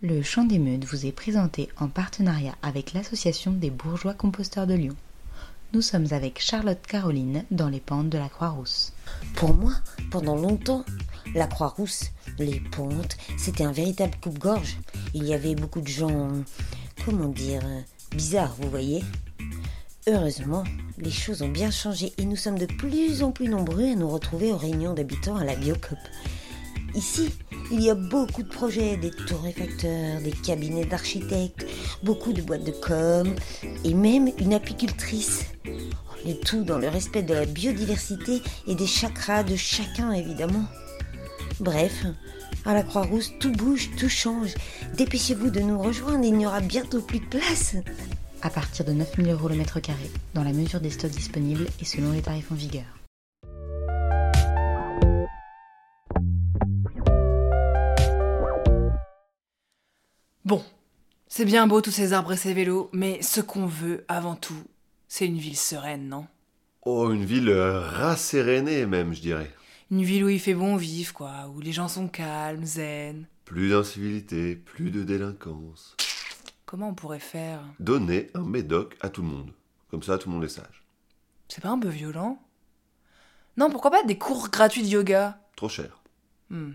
[0.00, 4.74] Le Chant des Meutes vous est présenté en partenariat avec l'Association des bourgeois composteurs de
[4.74, 4.94] Lyon.
[5.72, 8.92] Nous sommes avec Charlotte Caroline dans les pentes de la Croix-Rousse.
[9.34, 9.72] Pour moi,
[10.12, 10.84] pendant longtemps,
[11.34, 14.78] la Croix-Rousse, les pontes, c'était un véritable coupe-gorge.
[15.14, 16.30] Il y avait beaucoup de gens,
[17.04, 17.62] comment dire,
[18.12, 19.02] bizarres, vous voyez.
[20.06, 20.62] Heureusement,
[20.98, 24.08] les choses ont bien changé et nous sommes de plus en plus nombreux à nous
[24.08, 25.98] retrouver aux réunions d'habitants à la Biocop.
[26.98, 27.30] Ici,
[27.70, 31.64] il y a beaucoup de projets, des torréfacteurs, des cabinets d'architectes,
[32.02, 33.36] beaucoup de boîtes de com
[33.84, 35.44] et même une apicultrice.
[36.26, 40.64] Le tout dans le respect de la biodiversité et des chakras de chacun évidemment.
[41.60, 42.04] Bref,
[42.64, 44.54] à la Croix-Rousse, tout bouge, tout change.
[44.96, 47.76] Dépêchez-vous de nous rejoindre, il n'y aura bientôt plus de place.
[48.42, 51.84] À partir de 9000 euros le mètre carré, dans la mesure des stocks disponibles et
[51.84, 52.97] selon les tarifs en vigueur.
[61.38, 64.60] C'est bien beau tous ces arbres et ces vélos, mais ce qu'on veut avant tout,
[65.06, 66.26] c'est une ville sereine, non?
[66.82, 69.54] Oh, une ville euh, rassérénée même, je dirais.
[69.92, 73.26] Une ville où il fait bon vivre, quoi, où les gens sont calmes, zen.
[73.44, 75.94] Plus d'incivilité, plus de délinquance.
[76.66, 77.60] Comment on pourrait faire?
[77.78, 79.52] Donner un médoc à tout le monde.
[79.92, 80.82] Comme ça, tout le monde est sage.
[81.46, 82.42] C'est pas un peu violent?
[83.56, 85.38] Non, pourquoi pas des cours gratuits de yoga?
[85.54, 86.02] Trop cher.
[86.50, 86.72] Hmm.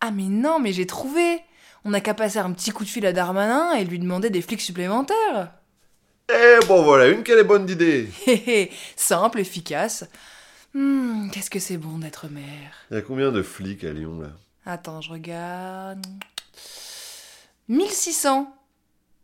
[0.00, 1.40] Ah mais non, mais j'ai trouvé
[1.86, 4.42] On n'a qu'à passer un petit coup de fil à Darmanin et lui demander des
[4.42, 5.52] flics supplémentaires
[6.28, 10.04] Eh bon voilà, une quelle est bonne idée Hé hé, simple, efficace.
[10.74, 12.72] Hmm, qu'est-ce que c'est bon d'être maire.
[12.90, 14.30] Il y a combien de flics à Lyon là?
[14.66, 16.04] Attends, je regarde.
[17.68, 18.52] 1600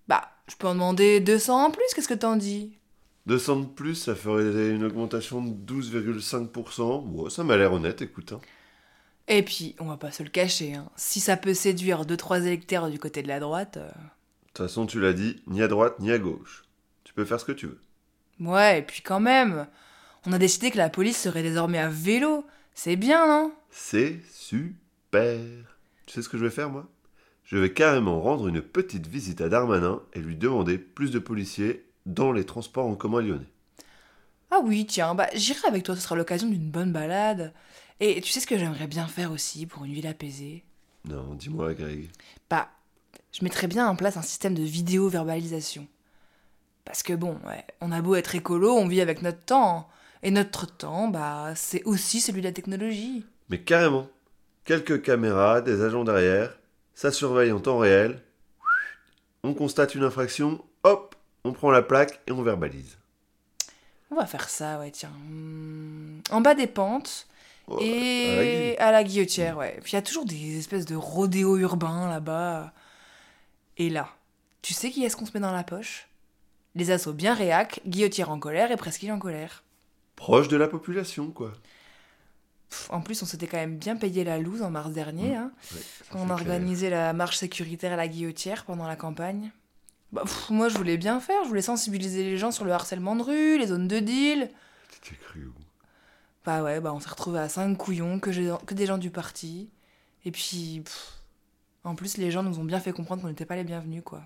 [0.07, 2.79] Bah, je peux en demander 200 en plus, qu'est-ce que t'en dis?
[3.27, 7.05] 200 de plus, ça ferait une augmentation de 12,5%.
[7.07, 8.33] Bon, ça m'a l'air honnête, écoute.
[8.33, 8.41] hein.
[9.29, 10.89] Et puis, on va pas se le cacher, hein.
[10.97, 13.77] si ça peut séduire 2-3 électeurs du côté de la droite.
[13.77, 16.65] euh, De toute façon, tu l'as dit, ni à droite ni à gauche.
[17.05, 17.81] Tu peux faire ce que tu veux.
[18.41, 19.67] Ouais, et puis quand même,
[20.27, 22.45] on a décidé que la police serait désormais à vélo.
[22.75, 23.53] C'est bien, non?
[23.71, 25.39] C'est super.
[26.07, 26.89] Tu sais ce que je vais faire, moi?
[27.45, 31.85] Je vais carrément rendre une petite visite à Darmanin et lui demander plus de policiers
[32.07, 33.47] dans les transports en commun lyonnais.
[34.51, 37.53] Ah oui, tiens, bah j'irai avec toi, ce sera l'occasion d'une bonne balade.
[38.05, 40.65] Et tu sais ce que j'aimerais bien faire aussi pour une ville apaisée?
[41.05, 42.11] Non, dis-moi, Greg.
[42.51, 42.69] Bah,
[43.31, 45.87] je mettrais bien en place un système de vidéo-verbalisation.
[46.85, 49.89] Parce que bon, ouais, on a beau être écolo, on vit avec notre temps.
[50.25, 53.25] Et notre temps, bah, c'est aussi celui de la technologie.
[53.51, 54.09] Mais carrément.
[54.65, 56.59] Quelques caméras, des agents derrière,
[56.97, 58.21] ça surveille en temps réel.
[59.45, 62.99] On constate une infraction, hop, on prend la plaque et on verbalise.
[64.11, 65.13] On va faire ça, ouais, tiens.
[65.29, 67.29] Hmm, En bas des pentes.
[67.81, 69.79] Et à la guillotière, ouais.
[69.83, 72.73] Puis il y a toujours des espèces de rodéos urbains là-bas.
[73.79, 74.09] Et là,
[74.63, 76.09] tu sais qui est-ce qu'on se met dans la poche?
[76.75, 79.63] Les assauts bien réac, guillotière en colère et presqu'île en colère.
[80.17, 81.53] Proche de la population, quoi.
[82.71, 85.37] Pff, En plus, on s'était quand même bien payé la loose en mars dernier.
[85.37, 86.37] hein, Ouais, ça, quand on clair.
[86.37, 89.51] organisé la marche sécuritaire à la guillotière pendant la campagne.
[90.13, 91.43] Bah, pff, moi, je voulais bien faire.
[91.45, 94.51] Je voulais sensibiliser les gens sur le harcèlement de rue, les zones de deal.
[95.03, 95.53] Cru où?
[96.45, 99.71] Bah ouais, bah on s'est retrouvés à cinq couillons, que, des gens du parti.
[100.25, 101.13] Et puis, pff,
[101.85, 104.23] en plus, les gens nous ont bien fait comprendre qu'on n'était pas les bienvenus, quoi.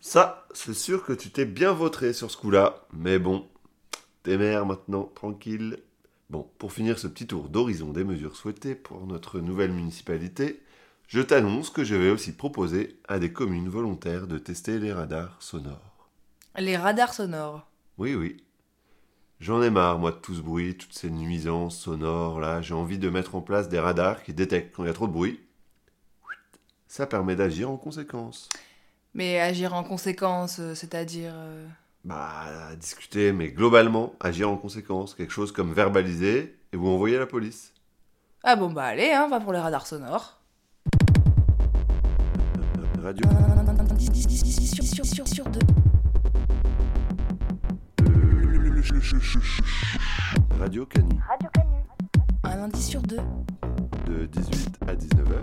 [0.00, 3.46] Ça, c'est sûr que tu t'es bien vautré sur ce coup-là, mais bon,
[4.22, 5.78] t'es maire maintenant, tranquille.
[6.30, 10.62] Bon, pour finir ce petit tour d'horizon des mesures souhaitées pour notre nouvelle municipalité,
[11.06, 15.36] je t'annonce que je vais aussi proposer à des communes volontaires de tester les radars
[15.42, 16.08] sonores.
[16.56, 17.66] Les radars sonores.
[17.98, 18.42] Oui, oui.
[19.40, 22.60] J'en ai marre, moi, de tout ce bruit, toutes ces nuisances sonores, là.
[22.60, 25.06] J'ai envie de mettre en place des radars qui détectent quand il y a trop
[25.06, 25.40] de bruit.
[26.86, 28.48] Ça permet d'agir en conséquence.
[29.14, 31.32] Mais agir en conséquence, euh, c'est-à-dire.
[31.34, 31.66] euh,
[32.04, 32.44] Bah,
[32.78, 35.14] discuter, mais globalement, agir en conséquence.
[35.14, 37.72] Quelque chose comme verbaliser et vous envoyer à la police.
[38.44, 40.38] Ah bon, bah allez, hein, va pour les radars sonores.
[43.02, 43.24] Radio.
[43.98, 45.60] Sur, sur, sur deux.
[50.58, 51.16] Radio Canu.
[52.42, 53.20] Un lundi sur deux.
[54.06, 55.40] De 18 à 19h.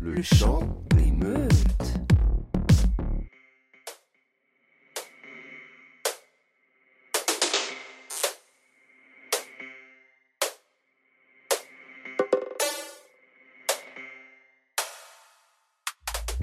[0.00, 0.60] Le, chant
[0.94, 1.52] des meutes.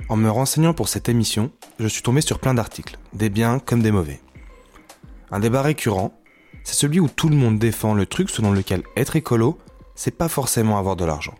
[0.07, 3.81] En me renseignant pour cette émission, je suis tombé sur plein d'articles, des biens comme
[3.81, 4.19] des mauvais.
[5.31, 6.13] Un débat récurrent,
[6.63, 9.59] c'est celui où tout le monde défend le truc selon lequel être écolo,
[9.95, 11.35] c'est pas forcément avoir de l'argent.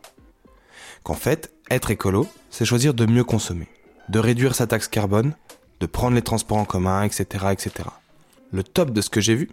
[1.04, 3.68] Qu'en fait, être écolo, c'est choisir de mieux consommer,
[4.10, 5.34] de réduire sa taxe carbone,
[5.80, 7.72] de prendre les transports en commun, etc., etc.
[8.52, 9.50] Le top de ce que j'ai vu,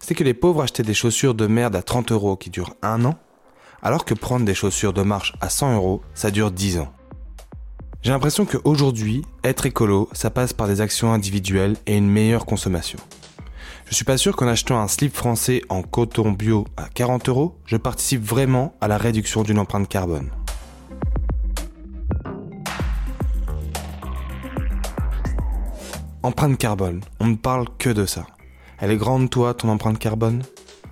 [0.00, 3.04] c'est que les pauvres achetaient des chaussures de merde à 30 euros qui durent un
[3.04, 3.16] an,
[3.82, 6.92] alors que prendre des chaussures de marche à 100 euros, ça dure 10 ans.
[8.02, 12.98] J'ai l'impression qu'aujourd'hui, être écolo, ça passe par des actions individuelles et une meilleure consommation.
[13.88, 17.58] Je suis pas sûr qu'en achetant un slip français en coton bio à 40 euros,
[17.64, 20.30] je participe vraiment à la réduction d'une empreinte carbone.
[26.22, 28.26] Empreinte carbone, on ne parle que de ça.
[28.78, 30.42] Elle est grande toi, ton empreinte carbone?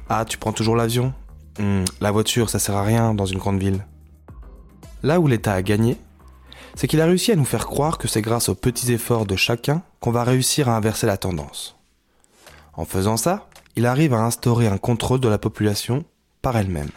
[0.08, 1.12] Ah, tu prends toujours l'avion?
[1.58, 3.84] Hmm, La voiture, ça sert à rien dans une grande ville.
[5.02, 5.96] Là où l'État a gagné,
[6.74, 9.36] c'est qu'il a réussi à nous faire croire que c'est grâce aux petits efforts de
[9.36, 11.75] chacun qu'on va réussir à inverser la tendance.
[12.76, 16.04] En faisant ça, il arrive à instaurer un contrôle de la population
[16.42, 16.90] par elle-même.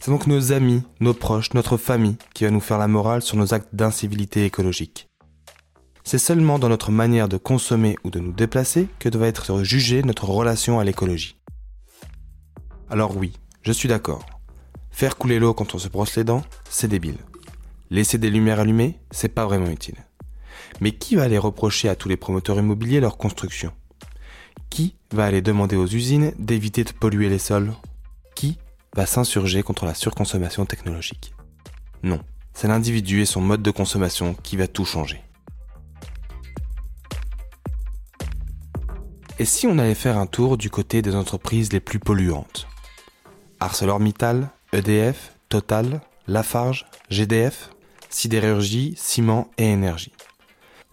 [0.00, 3.36] C'est donc nos amis, nos proches, notre famille qui va nous faire la morale sur
[3.36, 5.08] nos actes d'incivilité écologique.
[6.04, 10.04] C'est seulement dans notre manière de consommer ou de nous déplacer que doit être jugée
[10.04, 11.36] notre relation à l'écologie.
[12.88, 14.24] Alors oui, je suis d'accord.
[14.92, 17.18] Faire couler l'eau quand on se brosse les dents, c'est débile.
[17.90, 19.96] Laisser des lumières allumées, c'est pas vraiment utile.
[20.80, 23.72] Mais qui va aller reprocher à tous les promoteurs immobiliers leur construction?
[24.70, 27.72] Qui va aller demander aux usines d'éviter de polluer les sols?
[28.34, 28.58] Qui
[28.94, 31.34] va s'insurger contre la surconsommation technologique?
[32.02, 32.20] Non,
[32.52, 35.22] c'est l'individu et son mode de consommation qui va tout changer.
[39.38, 42.66] Et si on allait faire un tour du côté des entreprises les plus polluantes?
[43.60, 47.70] ArcelorMittal, EDF, Total, Lafarge, GDF,
[48.08, 50.12] sidérurgie, ciment et énergie.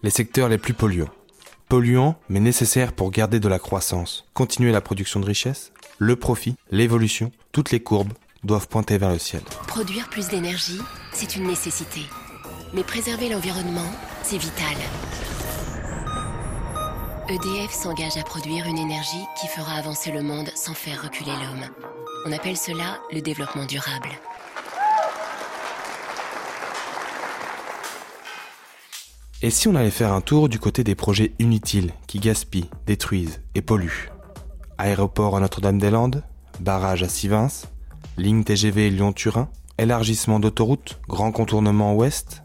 [0.02, 1.13] Les secteurs les plus polluants.
[2.28, 7.32] Mais nécessaires pour garder de la croissance, continuer la production de richesse, le profit, l'évolution,
[7.52, 8.12] toutes les courbes
[8.44, 9.42] doivent pointer vers le ciel.
[9.66, 10.80] Produire plus d'énergie,
[11.12, 12.02] c'est une nécessité.
[12.74, 13.90] Mais préserver l'environnement,
[14.22, 14.76] c'est vital.
[17.28, 21.68] EDF s'engage à produire une énergie qui fera avancer le monde sans faire reculer l'homme.
[22.26, 24.10] On appelle cela le développement durable.
[29.44, 33.42] Et si on allait faire un tour du côté des projets inutiles qui gaspillent, détruisent
[33.54, 34.10] et polluent
[34.78, 36.24] Aéroport à Notre-Dame-des-Landes,
[36.60, 37.50] barrage à Sivins,
[38.16, 42.42] ligne TGV Lyon-Turin, élargissement d'autoroute, grand contournement ouest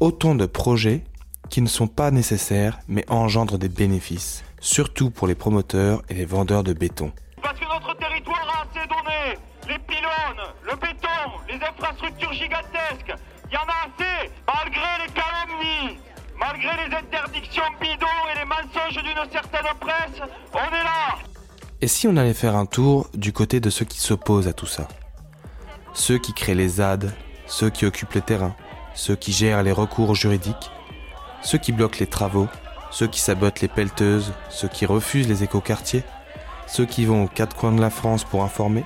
[0.00, 1.04] Autant de projets
[1.50, 6.24] qui ne sont pas nécessaires mais engendrent des bénéfices, surtout pour les promoteurs et les
[6.24, 7.12] vendeurs de béton.
[7.42, 9.38] Parce que notre territoire a assez donné.
[9.68, 11.08] Les pylônes, le béton,
[11.46, 13.12] les infrastructures gigantesques.
[13.48, 15.98] Il y en a assez, malgré les calomnies,
[16.38, 20.28] malgré les interdictions bidons et les mensonges d'une certaine presse.
[20.52, 21.16] On est là.
[21.80, 24.66] Et si on allait faire un tour du côté de ceux qui s'opposent à tout
[24.66, 24.88] ça?
[25.92, 27.14] Ceux qui créent les ZAD,
[27.46, 28.56] ceux qui occupent les terrains,
[28.94, 30.70] ceux qui gèrent les recours juridiques,
[31.42, 32.48] ceux qui bloquent les travaux,
[32.90, 36.02] ceux qui sabotent les pelleteuses, ceux qui refusent les écoquartiers,
[36.66, 38.84] ceux qui vont aux quatre coins de la France pour informer,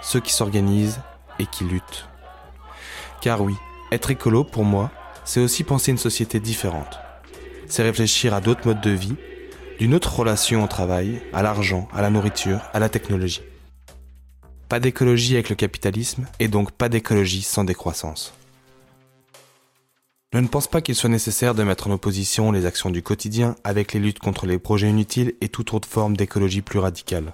[0.00, 1.00] ceux qui s'organisent
[1.38, 2.08] et qui luttent.
[3.20, 3.56] Car oui,
[3.90, 4.90] être écolo, pour moi,
[5.24, 6.98] c'est aussi penser une société différente.
[7.66, 9.16] C'est réfléchir à d'autres modes de vie,
[9.78, 13.42] d'une autre relation au travail, à l'argent, à la nourriture, à la technologie.
[14.68, 18.34] Pas d'écologie avec le capitalisme, et donc pas d'écologie sans décroissance.
[20.34, 23.56] Je ne pense pas qu'il soit nécessaire de mettre en opposition les actions du quotidien
[23.64, 27.32] avec les luttes contre les projets inutiles et toute autre forme d'écologie plus radicale.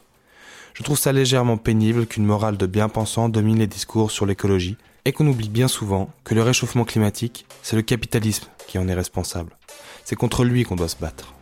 [0.74, 5.12] Je trouve ça légèrement pénible qu'une morale de bien-pensants domine les discours sur l'écologie et
[5.12, 9.56] qu'on oublie bien souvent que le réchauffement climatique, c'est le capitalisme qui en est responsable.
[10.04, 11.34] C'est contre lui qu'on doit se battre.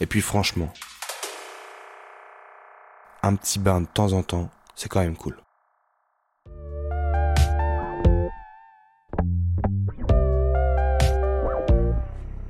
[0.00, 0.72] Et puis franchement,
[3.22, 5.36] un petit bain de temps en temps, c'est quand même cool.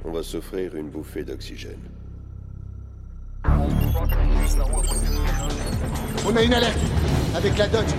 [0.04, 1.80] On va s'offrir une bouffée d'oxygène.
[6.26, 6.78] On a une alerte
[7.34, 7.90] avec la Dodge.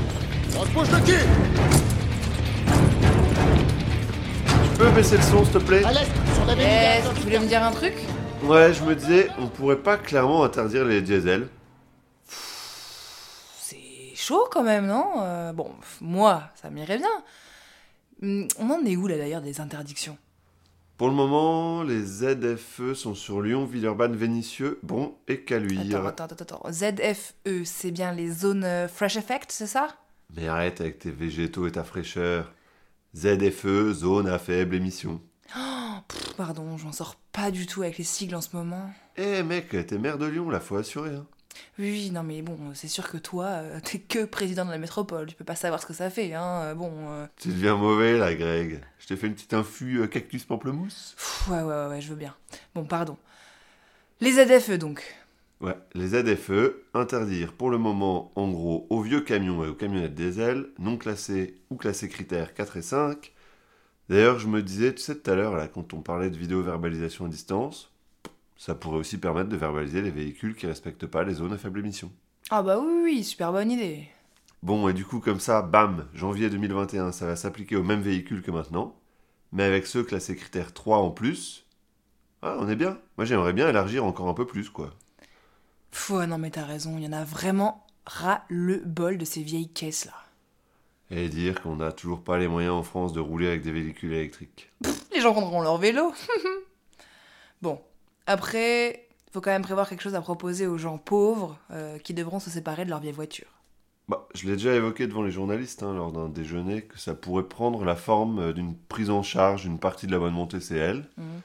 [0.57, 2.00] On se bouge le cul
[4.81, 7.45] peux baisser le son, s'il te plaît À l'est, sur la Eh, tu voulais me
[7.45, 7.93] dire un truc?
[8.43, 11.49] Ouais, je me disais, on pourrait pas clairement interdire les diesels.
[13.59, 15.05] C'est chaud quand même, non?
[15.21, 15.69] Euh, Bon,
[15.99, 17.11] moi, ça m'irait bien.
[18.23, 20.17] Hum, On en est où là d'ailleurs des interdictions?
[20.97, 26.07] Pour le moment, les ZFE sont sur Lyon, Villeurbanne, Vénissieux, Bron et Caluire.
[26.07, 26.71] Attends, attends, attends, attends.
[26.71, 29.89] ZFE, c'est bien les zones euh, Fresh Effect, c'est ça?
[30.35, 32.51] Mais arrête avec tes végétaux et ta fraîcheur.
[33.15, 35.21] ZFE, zone à faible émission.
[35.57, 35.59] Oh,
[36.07, 38.89] pff, Pardon, j'en sors pas du tout avec les sigles en ce moment.
[39.17, 41.15] Eh mec, t'es maire de Lyon, là, faut assurer.
[41.15, 41.25] Hein.
[41.77, 44.77] Oui, oui, non mais bon, c'est sûr que toi, euh, t'es que président de la
[44.77, 46.61] métropole, tu peux pas savoir ce que ça fait, hein.
[46.63, 48.81] euh, Bon, euh, Tu deviens mauvais là, Greg.
[48.99, 51.13] Je t'ai fait une petite infu cactus pamplemousse.
[51.17, 52.33] pff, ouais, ouais, ouais, ouais, je veux bien.
[52.73, 53.17] Bon, pardon.
[54.21, 55.03] Les ZFE donc.
[55.61, 60.15] Ouais, les ZFE, interdire pour le moment, en gros, aux vieux camions et aux camionnettes
[60.15, 63.31] diesel, non classés ou classés critères 4 et 5.
[64.09, 67.25] D'ailleurs, je me disais, tu sais, tout à l'heure, là, quand on parlait de vidéo-verbalisation
[67.25, 67.93] à distance,
[68.57, 71.79] ça pourrait aussi permettre de verbaliser les véhicules qui respectent pas les zones à faible
[71.79, 72.11] émission.
[72.49, 74.07] Ah bah oui, oui, super bonne idée.
[74.63, 78.41] Bon, et du coup, comme ça, bam, janvier 2021, ça va s'appliquer aux mêmes véhicules
[78.41, 78.99] que maintenant,
[79.51, 81.67] mais avec ceux classés critères 3 en plus.
[82.41, 82.97] Ah, on est bien.
[83.17, 84.95] Moi, j'aimerais bien élargir encore un peu plus, quoi.
[86.09, 89.43] Ouais, non mais t'as raison, il y en a vraiment ras le bol de ces
[89.43, 90.13] vieilles caisses là.
[91.13, 94.13] Et dire qu'on n'a toujours pas les moyens en France de rouler avec des véhicules
[94.13, 94.71] électriques.
[95.13, 96.13] Les gens prendront leur vélo.
[97.61, 97.79] bon,
[98.27, 102.39] après, faut quand même prévoir quelque chose à proposer aux gens pauvres euh, qui devront
[102.39, 103.47] se séparer de leur vieille voiture.
[104.07, 107.43] Bah, je l'ai déjà évoqué devant les journalistes hein, lors d'un déjeuner que ça pourrait
[107.47, 111.41] prendre la forme euh, d'une prise en charge d'une partie de l'abonnement TCL, Mhm.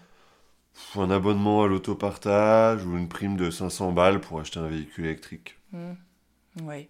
[0.96, 5.56] Un abonnement à l'autopartage ou une prime de 500 balles pour acheter un véhicule électrique.
[5.72, 5.94] Hmm,
[6.62, 6.88] Ouais.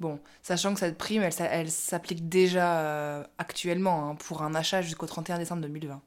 [0.00, 5.06] Bon, sachant que cette prime, elle s'applique déjà euh, actuellement hein, pour un achat jusqu'au
[5.06, 6.02] 31 décembre 2020.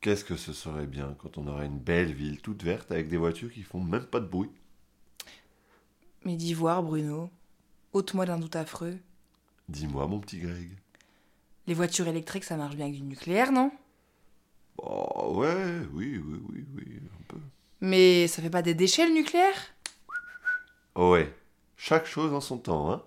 [0.00, 3.18] Qu'est-ce que ce serait bien quand on aurait une belle ville toute verte avec des
[3.18, 4.50] voitures qui font même pas de bruit?
[6.24, 7.30] Mais d'y voir, Bruno,
[7.92, 8.98] ôte-moi d'un doute affreux.
[9.68, 10.76] Dis-moi, mon petit Greg.
[11.66, 13.70] Les voitures électriques, ça marche bien avec du nucléaire, non?
[14.78, 17.38] Oh, ouais, oui, oui, oui, oui, un peu.
[17.80, 19.54] Mais ça fait pas des déchets, le nucléaire?
[20.94, 21.32] Oh ouais,
[21.76, 23.02] chaque chose en son temps, hein.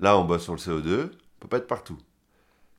[0.00, 1.98] Là, on bosse sur le CO2, on peut pas être partout.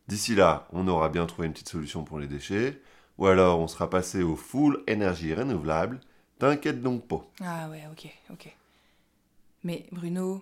[0.08, 2.82] D'ici là, on aura bien trouvé une petite solution pour les déchets,
[3.20, 6.02] ou alors on sera passé au full énergie renouvelable.
[6.40, 7.26] T'inquiète donc pas.
[7.42, 8.56] Ah ouais, ok, ok.
[9.64, 10.42] Mais Bruno,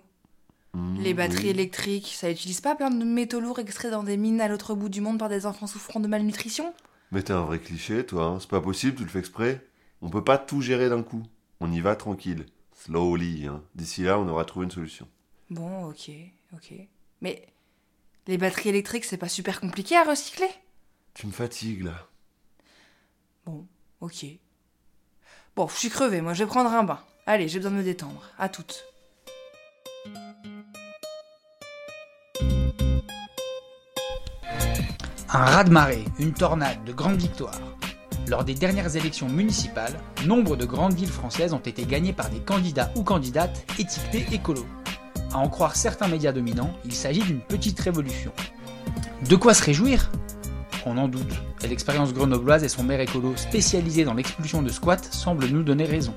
[0.74, 1.50] Hmm, les batteries oui.
[1.50, 4.88] électriques, ça utilise pas plein de métaux lourds extraits dans des mines à l'autre bout
[4.90, 6.74] du monde par des enfants souffrant de malnutrition?
[7.10, 8.40] Mais t'es un vrai cliché, toi, hein.
[8.40, 9.66] c'est pas possible, tu le fais exprès.
[10.02, 11.22] On peut pas tout gérer d'un coup.
[11.60, 13.46] On y va tranquille, slowly.
[13.46, 13.62] Hein.
[13.74, 15.08] D'ici là, on aura trouvé une solution.
[15.50, 16.10] Bon, ok,
[16.52, 16.74] ok.
[17.20, 17.46] Mais
[18.26, 20.50] les batteries électriques, c'est pas super compliqué à recycler?
[21.14, 22.06] Tu me fatigues là.
[23.46, 23.66] Bon,
[24.00, 24.26] ok.
[25.56, 27.02] Bon, je suis crevée, moi je vais prendre un bain.
[27.26, 28.22] Allez, j'ai besoin de me détendre.
[28.38, 28.84] À toutes.
[35.30, 37.60] Un raz-de-marée, une tornade de grandes victoires.
[38.28, 39.92] Lors des dernières élections municipales,
[40.24, 44.64] nombre de grandes villes françaises ont été gagnées par des candidats ou candidates étiquetés écolos.
[45.34, 48.32] À en croire certains médias dominants, il s'agit d'une petite révolution.
[49.28, 50.10] De quoi se réjouir?
[50.86, 54.96] On en doute, et l'expérience grenobloise et son maire écolo spécialisé dans l'expulsion de squats
[55.10, 56.14] semblent nous donner raison.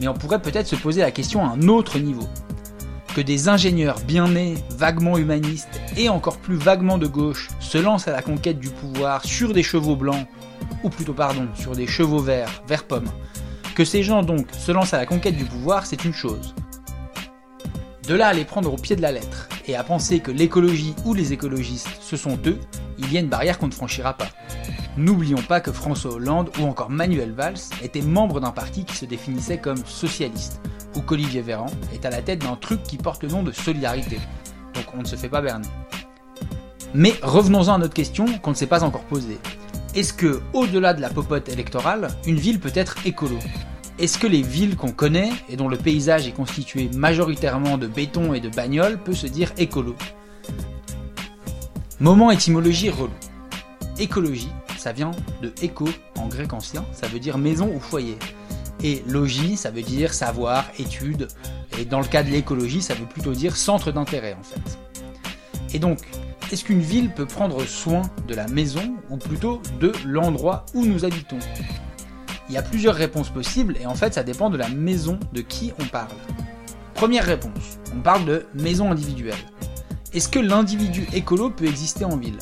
[0.00, 2.26] Mais on pourrait peut-être se poser la question à un autre niveau.
[3.16, 8.08] Que des ingénieurs bien nés, vaguement humanistes et encore plus vaguement de gauche se lancent
[8.08, 10.26] à la conquête du pouvoir sur des chevaux blancs,
[10.84, 13.10] ou plutôt pardon, sur des chevaux verts, vert pomme.
[13.74, 16.54] Que ces gens donc se lancent à la conquête du pouvoir, c'est une chose.
[18.06, 20.94] De là à les prendre au pied de la lettre, et à penser que l'écologie
[21.06, 22.58] ou les écologistes, ce sont eux,
[22.98, 24.28] il y a une barrière qu'on ne franchira pas.
[24.98, 29.06] N'oublions pas que François Hollande ou encore Manuel Valls étaient membres d'un parti qui se
[29.06, 30.60] définissait comme socialiste,
[30.96, 34.18] ou qu'Olivier Véran est à la tête d'un truc qui porte le nom de solidarité.
[34.74, 35.68] Donc on ne se fait pas berner.
[36.94, 39.38] Mais revenons-en à notre question qu'on ne s'est pas encore posée.
[39.94, 43.38] Est-ce que, au-delà de la popote électorale, une ville peut être écolo?
[43.98, 48.34] Est-ce que les villes qu'on connaît et dont le paysage est constitué majoritairement de béton
[48.34, 49.94] et de bagnoles peut se dire écolo?
[51.98, 53.10] Moment étymologie relou.
[53.98, 55.88] Écologie, ça vient de écho
[56.18, 58.18] en grec ancien, ça veut dire maison ou foyer.
[58.82, 61.28] Et logis, ça veut dire savoir, étude
[61.78, 64.78] Et dans le cas de l'écologie, ça veut plutôt dire centre d'intérêt en fait.
[65.74, 65.98] Et donc,
[66.52, 71.04] est-ce qu'une ville peut prendre soin de la maison ou plutôt de l'endroit où nous
[71.04, 71.38] habitons?
[72.48, 75.40] Il y a plusieurs réponses possibles et en fait ça dépend de la maison de
[75.40, 76.14] qui on parle.
[76.94, 79.34] Première réponse, on parle de maison individuelle.
[80.12, 82.38] Est-ce que l'individu écolo peut exister en ville?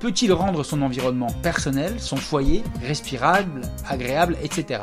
[0.00, 4.80] Peut-il rendre son environnement personnel, son foyer, respirable, agréable, etc.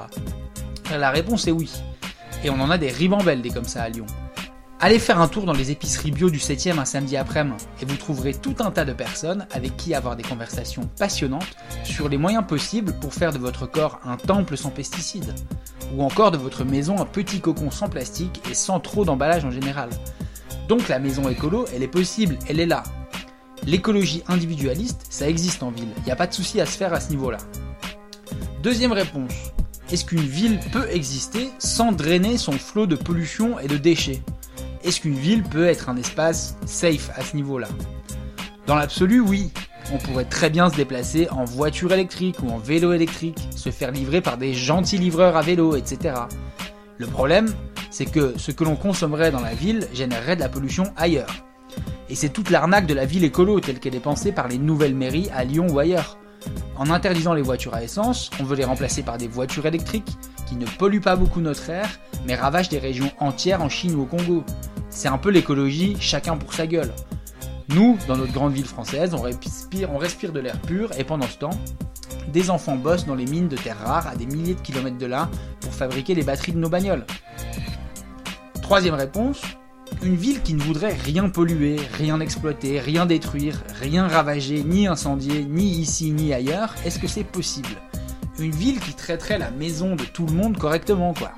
[0.97, 1.71] La réponse est oui.
[2.43, 4.05] Et on en a des ribambelles des comme ça à Lyon.
[4.83, 7.97] Allez faire un tour dans les épiceries bio du 7ème un samedi après-midi et vous
[7.97, 12.43] trouverez tout un tas de personnes avec qui avoir des conversations passionnantes sur les moyens
[12.47, 15.35] possibles pour faire de votre corps un temple sans pesticides,
[15.95, 19.51] ou encore de votre maison un petit cocon sans plastique et sans trop d'emballage en
[19.51, 19.89] général.
[20.67, 22.81] Donc la maison écolo, elle est possible, elle est là.
[23.67, 26.91] L'écologie individualiste, ça existe en ville, il n'y a pas de souci à se faire
[26.91, 27.37] à ce niveau-là.
[28.63, 29.33] Deuxième réponse,
[29.91, 34.21] est-ce qu'une ville peut exister sans drainer son flot de pollution et de déchets?
[34.85, 37.67] Est-ce qu'une ville peut être un espace safe à ce niveau-là?
[38.67, 39.51] Dans l'absolu, oui.
[39.93, 43.91] On pourrait très bien se déplacer en voiture électrique ou en vélo électrique, se faire
[43.91, 46.15] livrer par des gentils livreurs à vélo, etc.
[46.97, 47.53] Le problème,
[47.89, 51.43] c'est que ce que l'on consommerait dans la ville générerait de la pollution ailleurs.
[52.09, 54.95] Et c'est toute l'arnaque de la ville écolo telle qu'elle est pensée par les nouvelles
[54.95, 56.17] mairies à Lyon ou ailleurs.
[56.77, 60.17] En interdisant les voitures à essence, on veut les remplacer par des voitures électriques
[60.47, 61.87] qui ne polluent pas beaucoup notre air,
[62.25, 64.43] mais ravagent des régions entières en Chine ou au Congo.
[64.89, 66.91] C'est un peu l'écologie, chacun pour sa gueule.
[67.69, 71.27] Nous, dans notre grande ville française, on respire, on respire de l'air pur et pendant
[71.27, 71.57] ce temps,
[72.27, 75.05] des enfants bossent dans les mines de terres rares à des milliers de kilomètres de
[75.05, 75.29] là
[75.61, 77.05] pour fabriquer les batteries de nos bagnoles.
[78.61, 79.41] Troisième réponse,
[80.03, 85.43] une ville qui ne voudrait rien polluer, rien exploiter, rien détruire, rien ravager, ni incendier,
[85.43, 87.69] ni ici ni ailleurs, est-ce que c'est possible?
[88.39, 91.31] Une ville qui traiterait la maison de tout le monde correctement, quoi.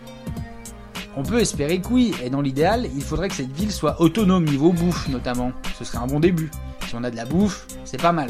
[1.15, 4.45] On peut espérer que oui, et dans l'idéal, il faudrait que cette ville soit autonome
[4.45, 5.51] niveau bouffe notamment.
[5.77, 6.49] Ce serait un bon début.
[6.87, 8.29] Si on a de la bouffe, c'est pas mal.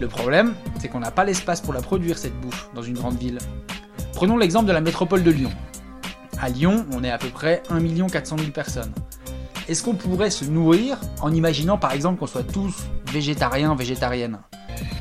[0.00, 3.18] Le problème, c'est qu'on n'a pas l'espace pour la produire cette bouffe dans une grande
[3.18, 3.38] ville.
[4.12, 5.50] Prenons l'exemple de la métropole de Lyon.
[6.40, 8.92] À Lyon, on est à peu près 1 400 000 personnes.
[9.66, 12.74] Est-ce qu'on pourrait se nourrir en imaginant par exemple qu'on soit tous
[13.10, 14.38] végétariens, végétariennes?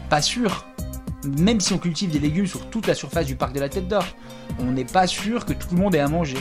[0.09, 0.65] Pas sûr.
[1.37, 3.89] Même si on cultive des légumes sur toute la surface du parc de la Tête
[3.89, 4.05] d'Or,
[4.59, 6.37] on n'est pas sûr que tout le monde ait à manger.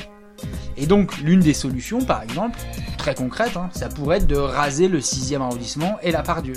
[0.77, 2.59] Et donc l'une des solutions, par exemple,
[2.97, 6.55] très concrète, hein, ça pourrait être de raser le 6 arrondissement et la Pardieu.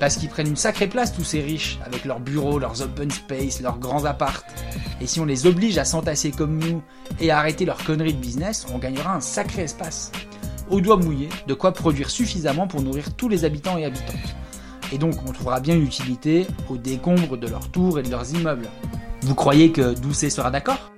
[0.00, 3.60] Parce qu'ils prennent une sacrée place tous ces riches, avec leurs bureaux, leurs open space,
[3.60, 4.46] leurs grands appartes.
[5.00, 6.82] Et si on les oblige à s'entasser comme nous
[7.20, 10.10] et à arrêter leurs conneries de business, on gagnera un sacré espace.
[10.72, 14.34] Au doigt mouillé, de quoi produire suffisamment pour nourrir tous les habitants et habitantes.
[14.90, 18.32] Et donc on trouvera bien une utilité au décombre de leurs tours et de leurs
[18.32, 18.68] immeubles.
[19.20, 20.91] Vous croyez que Doucet sera d'accord?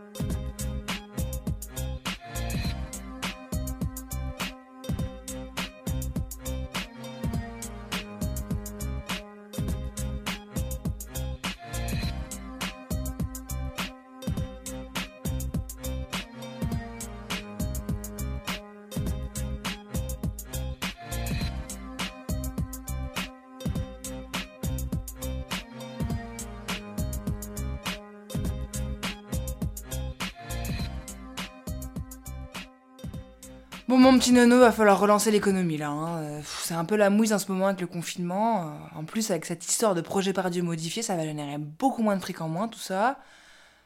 [34.14, 35.88] Mon petit nono, va falloir relancer l'économie là.
[35.90, 36.18] hein.
[36.22, 38.68] Euh, C'est un peu la mouise en ce moment avec le confinement.
[38.68, 42.00] Euh, En plus, avec cette histoire de projet par Dieu modifié, ça va générer beaucoup
[42.02, 43.18] moins de fric en moins, tout ça.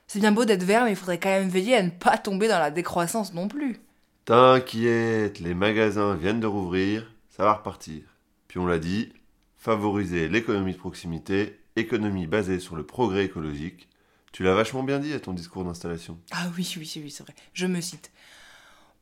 [0.06, 2.46] C'est bien beau d'être vert, mais il faudrait quand même veiller à ne pas tomber
[2.46, 3.80] dans la décroissance non plus.
[4.26, 8.02] T'inquiète, les magasins viennent de rouvrir, ça va repartir.
[8.48, 9.12] Puis on l'a dit,
[9.56, 13.88] favoriser l'économie de proximité, économie basée sur le progrès écologique.
[14.32, 16.18] Tu l'as vachement bien dit à ton discours d'installation.
[16.32, 17.34] Ah oui, oui, oui, c'est vrai.
[17.54, 18.10] Je me cite.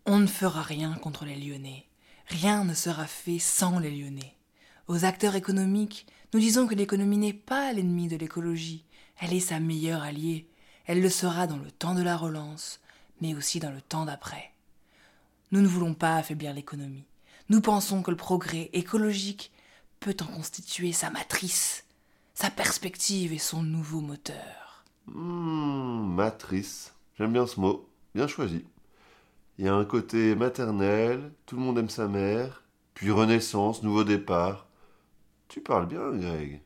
[0.09, 1.85] On ne fera rien contre les Lyonnais.
[2.29, 4.37] Rien ne sera fait sans les Lyonnais.
[4.87, 8.85] Aux acteurs économiques, nous disons que l'économie n'est pas l'ennemi de l'écologie.
[9.19, 10.47] Elle est sa meilleure alliée.
[10.87, 12.79] Elle le sera dans le temps de la relance,
[13.21, 14.53] mais aussi dans le temps d'après.
[15.51, 17.09] Nous ne voulons pas affaiblir l'économie.
[17.49, 19.51] Nous pensons que le progrès écologique
[19.99, 21.85] peut en constituer sa matrice,
[22.33, 24.85] sa perspective et son nouveau moteur.
[25.09, 26.95] Hmm, matrice.
[27.19, 27.89] J'aime bien ce mot.
[28.15, 28.65] Bien choisi.
[29.59, 34.05] Il y a un côté maternel, tout le monde aime sa mère, puis renaissance, nouveau
[34.05, 34.67] départ.
[35.49, 36.61] Tu parles bien, Greg.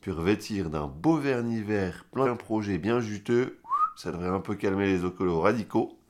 [0.00, 3.60] Puis revêtir d'un beau vernis vert, plein de projets bien juteux,
[3.96, 6.00] ça devrait un peu calmer les ocolos radicaux,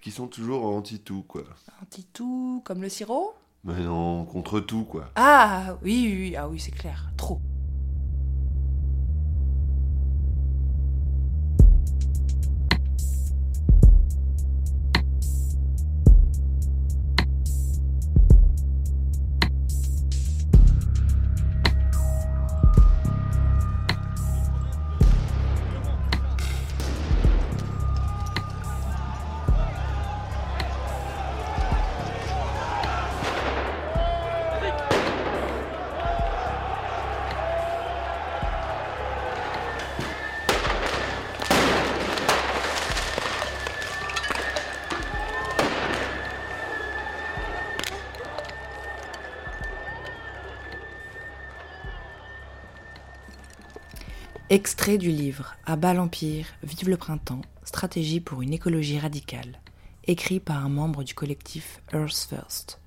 [0.00, 1.42] qui sont toujours anti-tout, quoi.
[1.82, 3.34] Anti-tout, comme le sirop?
[3.64, 5.10] Mais non, contre tout, quoi.
[5.16, 7.40] Ah oui, oui, oui, ah oui, c'est clair, trop.
[54.82, 59.60] Extrait du livre À bas l'Empire, vive le printemps, stratégie pour une écologie radicale,
[60.08, 62.80] écrit par un membre du collectif Earth First.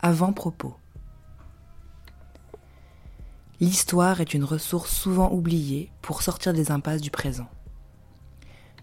[0.00, 0.74] Avant-propos.
[3.60, 7.48] L'histoire est une ressource souvent oubliée pour sortir des impasses du présent.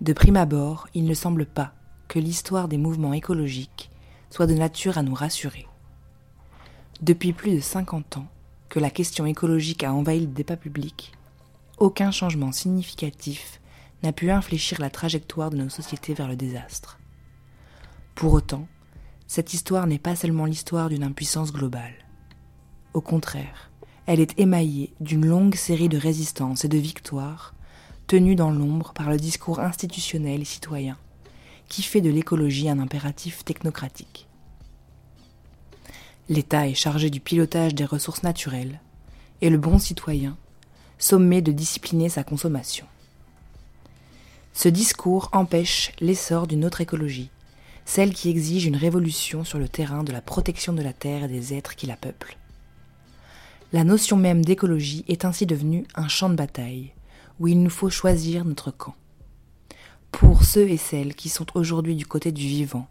[0.01, 1.75] De prime abord, il ne semble pas
[2.07, 3.91] que l'histoire des mouvements écologiques
[4.31, 5.67] soit de nature à nous rassurer.
[7.03, 8.27] Depuis plus de 50 ans
[8.69, 11.11] que la question écologique a envahi le débat public,
[11.79, 13.59] aucun changement significatif
[14.03, 16.99] n'a pu infléchir la trajectoire de nos sociétés vers le désastre.
[18.15, 18.67] Pour autant,
[19.27, 21.93] cette histoire n'est pas seulement l'histoire d'une impuissance globale.
[22.93, 23.71] Au contraire,
[24.07, 27.53] elle est émaillée d'une longue série de résistances et de victoires
[28.07, 30.97] tenues dans l'ombre par le discours institutionnel et citoyen,
[31.67, 34.27] qui fait de l'écologie un impératif technocratique.
[36.27, 38.81] L'État est chargé du pilotage des ressources naturelles,
[39.41, 40.37] et le bon citoyen
[40.99, 42.85] sommé de discipliner sa consommation.
[44.53, 47.31] Ce discours empêche l'essor d'une autre écologie,
[47.85, 51.27] celle qui exige une révolution sur le terrain de la protection de la Terre et
[51.27, 52.37] des êtres qui la peuplent.
[53.71, 56.91] La notion même d'écologie est ainsi devenue un champ de bataille,
[57.39, 58.95] où il nous faut choisir notre camp.
[60.11, 62.87] Pour ceux et celles qui sont aujourd'hui du côté du vivant,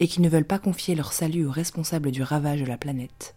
[0.00, 3.34] et qui ne veulent pas confier leur salut aux responsables du ravage de la planète,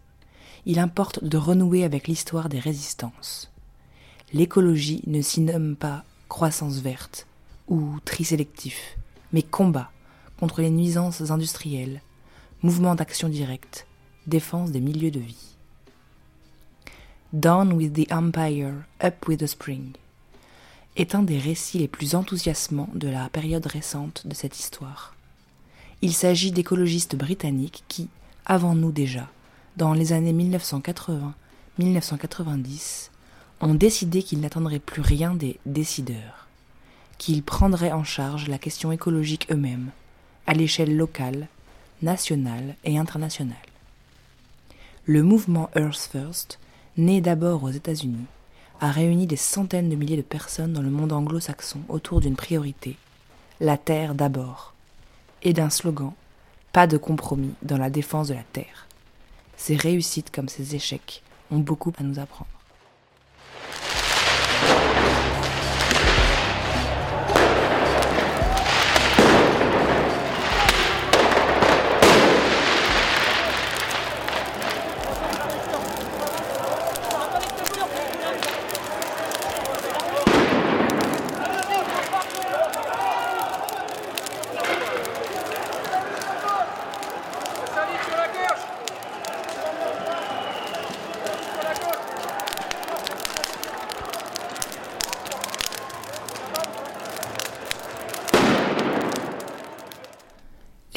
[0.66, 3.52] il importe de renouer avec l'histoire des résistances.
[4.34, 7.26] L'écologie ne s'y nomme pas croissance verte
[7.66, 8.98] ou tri sélectif,
[9.32, 9.90] mais combat
[10.38, 12.02] contre les nuisances industrielles,
[12.62, 13.86] mouvement d'action directe,
[14.26, 15.56] défense des milieux de vie.
[17.32, 19.92] Down with the Empire, Up with the Spring
[20.96, 25.14] est un des récits les plus enthousiasmants de la période récente de cette histoire.
[26.02, 28.08] Il s'agit d'écologistes britanniques qui,
[28.44, 29.30] avant nous déjà,
[29.76, 30.34] dans les années
[31.78, 33.10] 1980-1990,
[33.60, 36.46] ont décidé qu'ils n'attendraient plus rien des décideurs,
[37.18, 39.90] qu'ils prendraient en charge la question écologique eux-mêmes,
[40.46, 41.48] à l'échelle locale,
[42.02, 43.56] nationale et internationale.
[45.04, 46.58] Le mouvement Earth First,
[46.96, 48.26] né d'abord aux États-Unis,
[48.80, 52.96] a réuni des centaines de milliers de personnes dans le monde anglo-saxon autour d'une priorité,
[53.60, 54.74] la Terre d'abord,
[55.42, 56.12] et d'un slogan
[56.72, 58.86] Pas de compromis dans la défense de la Terre.
[59.56, 62.57] Ces réussites comme ces échecs ont beaucoup à nous apprendre.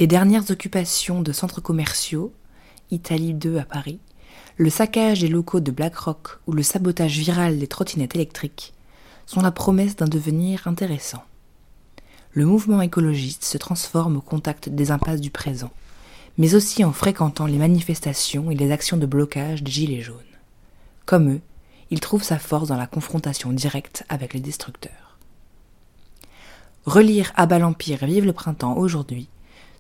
[0.02, 2.34] Les dernières occupations de centres commerciaux,
[2.90, 4.00] Italie 2 à Paris,
[4.58, 8.74] le saccage des locaux de BlackRock ou le sabotage viral des trottinettes électriques
[9.28, 11.24] sont la promesse d'un devenir intéressant.
[12.32, 15.70] Le mouvement écologiste se transforme au contact des impasses du présent,
[16.40, 20.18] mais aussi en fréquentant les manifestations et les actions de blocage des Gilets jaunes.
[21.06, 21.42] Comme eux,
[21.92, 25.20] il trouve sa force dans la confrontation directe avec les destructeurs.
[26.86, 29.30] Relire Abat l'Empire Vive le printemps aujourd'hui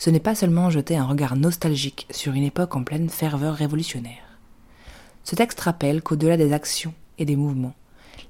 [0.01, 4.39] ce n'est pas seulement jeter un regard nostalgique sur une époque en pleine ferveur révolutionnaire.
[5.23, 7.75] Ce texte rappelle qu'au-delà des actions et des mouvements,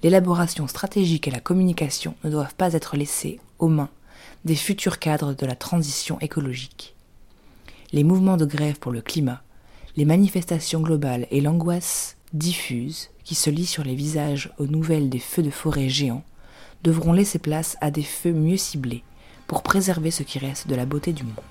[0.03, 3.87] l'élaboration stratégique et la communication ne doivent pas être laissées aux mains
[4.43, 6.93] des futurs cadres de la transition écologique.
[7.93, 9.41] Les mouvements de grève pour le climat,
[9.95, 15.19] les manifestations globales et l'angoisse diffuse qui se lit sur les visages aux nouvelles des
[15.19, 16.25] feux de forêt géants
[16.83, 19.05] devront laisser place à des feux mieux ciblés
[19.47, 21.50] pour préserver ce qui reste de la beauté du monde.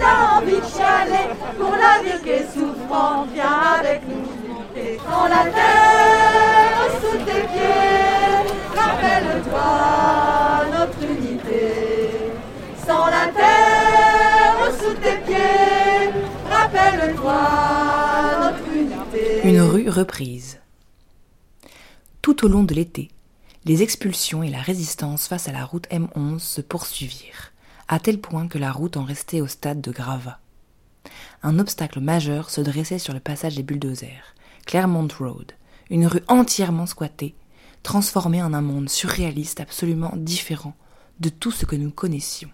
[0.00, 1.28] T'as envie de chialer
[1.58, 4.26] pour la vie qui est souffrante, viens avec nous.
[5.10, 9.68] Dans la terre sous tes pieds, rappelle-toi
[10.72, 11.72] notre unité.
[12.86, 16.10] Sans la terre sous tes pieds,
[16.48, 17.40] rappelle-toi
[18.42, 19.40] notre unité.
[19.44, 20.58] Une rue reprise.
[22.22, 23.10] Tout au long de l'été,
[23.64, 27.52] les expulsions et la résistance face à la route M11 se poursuivirent
[27.92, 30.38] à tel point que la route en restait au stade de gravat.
[31.42, 35.52] Un obstacle majeur se dressait sur le passage des bulldozers, Claremont Road,
[35.90, 37.34] une rue entièrement squattée,
[37.82, 40.76] transformée en un monde surréaliste absolument différent
[41.18, 42.50] de tout ce que nous connaissions.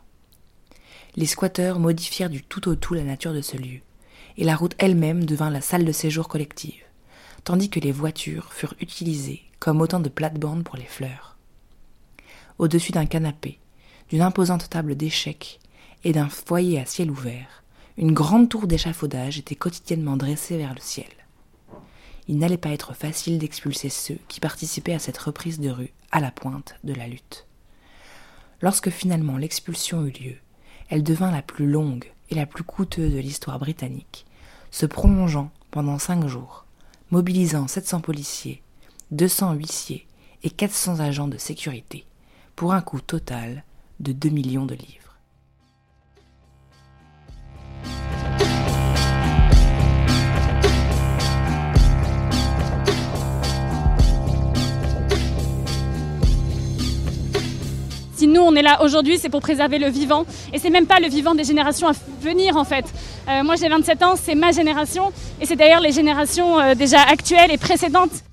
[1.16, 3.80] les squatteurs modifièrent du tout au tout la nature de ce lieu,
[4.38, 6.82] et la route elle-même devint la salle de séjour collective,
[7.44, 11.36] tandis que les voitures furent utilisées comme autant de plates-bandes pour les fleurs.
[12.58, 13.58] Au-dessus d'un canapé,
[14.10, 15.60] d'une imposante table d'échecs
[16.04, 17.64] et d'un foyer à ciel ouvert,
[17.98, 21.06] une grande tour d'échafaudage était quotidiennement dressée vers le ciel.
[22.28, 26.20] Il n'allait pas être facile d'expulser ceux qui participaient à cette reprise de rue à
[26.20, 27.46] la pointe de la lutte.
[28.60, 30.36] Lorsque finalement l'expulsion eut lieu,
[30.88, 34.26] elle devint la plus longue et la plus coûteuse de l'histoire britannique,
[34.70, 36.64] se prolongeant pendant cinq jours,
[37.10, 38.62] mobilisant 700 policiers,
[39.10, 40.06] 200 huissiers
[40.42, 42.04] et 400 agents de sécurité,
[42.56, 43.64] pour un coût total
[44.00, 45.06] de 2 millions de livres.
[58.16, 60.24] Si nous on est là aujourd'hui, c'est pour préserver le vivant.
[60.52, 61.92] Et c'est même pas le vivant des générations à
[62.22, 62.86] venir en fait.
[63.28, 65.12] Euh, moi j'ai 27 ans, c'est ma génération.
[65.40, 68.24] Et c'est d'ailleurs les générations euh, déjà actuelles et précédentes.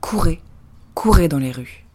[0.00, 0.40] Courez,
[0.94, 1.85] courez dans les rues.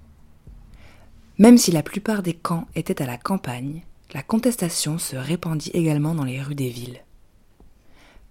[1.41, 3.81] Même si la plupart des camps étaient à la campagne,
[4.13, 7.01] la contestation se répandit également dans les rues des villes.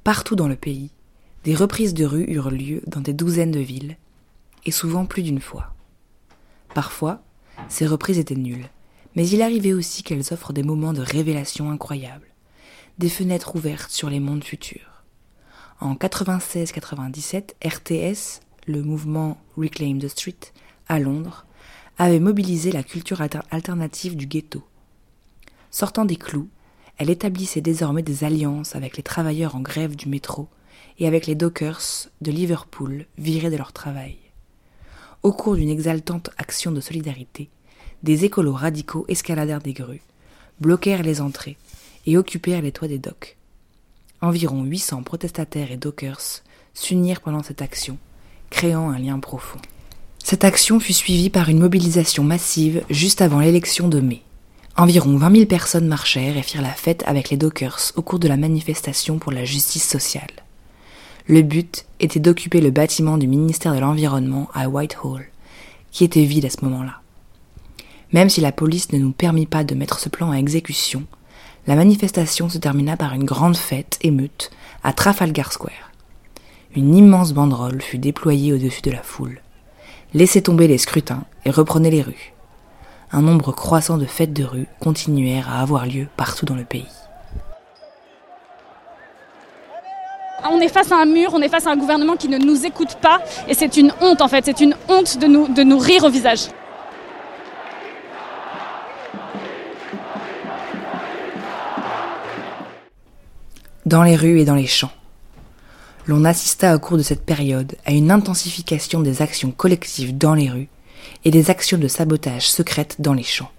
[0.04, 0.92] Partout dans le pays,
[1.42, 3.96] des reprises de rues eurent lieu dans des douzaines de villes,
[4.64, 5.74] et souvent plus d'une fois.
[6.72, 7.20] Parfois,
[7.68, 8.70] ces reprises étaient nulles,
[9.16, 12.28] mais il arrivait aussi qu'elles offrent des moments de révélation incroyables,
[12.98, 15.02] des fenêtres ouvertes sur les mondes futurs.
[15.80, 18.38] En 96-97, RTS,
[18.68, 20.38] le mouvement Reclaim the Street,
[20.86, 21.44] à Londres,
[21.99, 23.20] avait mobilisé la culture
[23.51, 24.62] alternative du ghetto.
[25.70, 26.49] Sortant des clous,
[26.99, 30.49] elle établissait désormais des alliances avec les travailleurs en grève du métro
[30.99, 34.16] et avec les dockers de Liverpool virés de leur travail
[35.22, 37.51] au cours d'une exaltante action de solidarité,
[38.03, 40.03] des écolos radicaux escaladèrent des grues,
[40.61, 41.59] bloquèrent les entrées
[42.07, 43.36] et occupèrent les toits des docks.
[44.22, 47.99] Environ 800 protestataires et dockers s'unirent pendant cette action,
[48.49, 49.61] créant un lien profond.
[50.23, 54.23] Cette action fut suivie par une mobilisation massive juste avant l'élection de mai.
[54.77, 58.29] Environ 20 000 personnes marchèrent et firent la fête avec les dockers au cours de
[58.29, 60.31] la manifestation pour la justice sociale.
[61.27, 65.27] Le but était d'occuper le bâtiment du ministère de l'Environnement à Whitehall,
[65.91, 67.01] qui était vide à ce moment-là.
[68.12, 71.05] Même si la police ne nous permit pas de mettre ce plan à exécution,
[71.66, 74.51] la manifestation se termina par une grande fête émeute
[74.83, 75.93] à Trafalgar Square.
[76.75, 79.41] Une immense banderole fut déployée au-dessus de la foule.
[80.12, 82.32] Laissez tomber les scrutins et reprenez les rues.
[83.12, 86.86] Un nombre croissant de fêtes de rue continuèrent à avoir lieu partout dans le pays.
[90.50, 92.64] on est face à un mur, on est face à un gouvernement qui ne nous
[92.66, 95.78] écoute pas et c'est une honte en fait, c'est une honte de nous, de nous
[95.78, 96.48] rire au visage.
[103.86, 104.92] Dans les rues et dans les champs,
[106.07, 110.51] l'on assista au cours de cette période à une intensification des actions collectives dans les
[110.51, 110.68] rues
[111.24, 113.51] et des actions de sabotage secrètes dans les champs.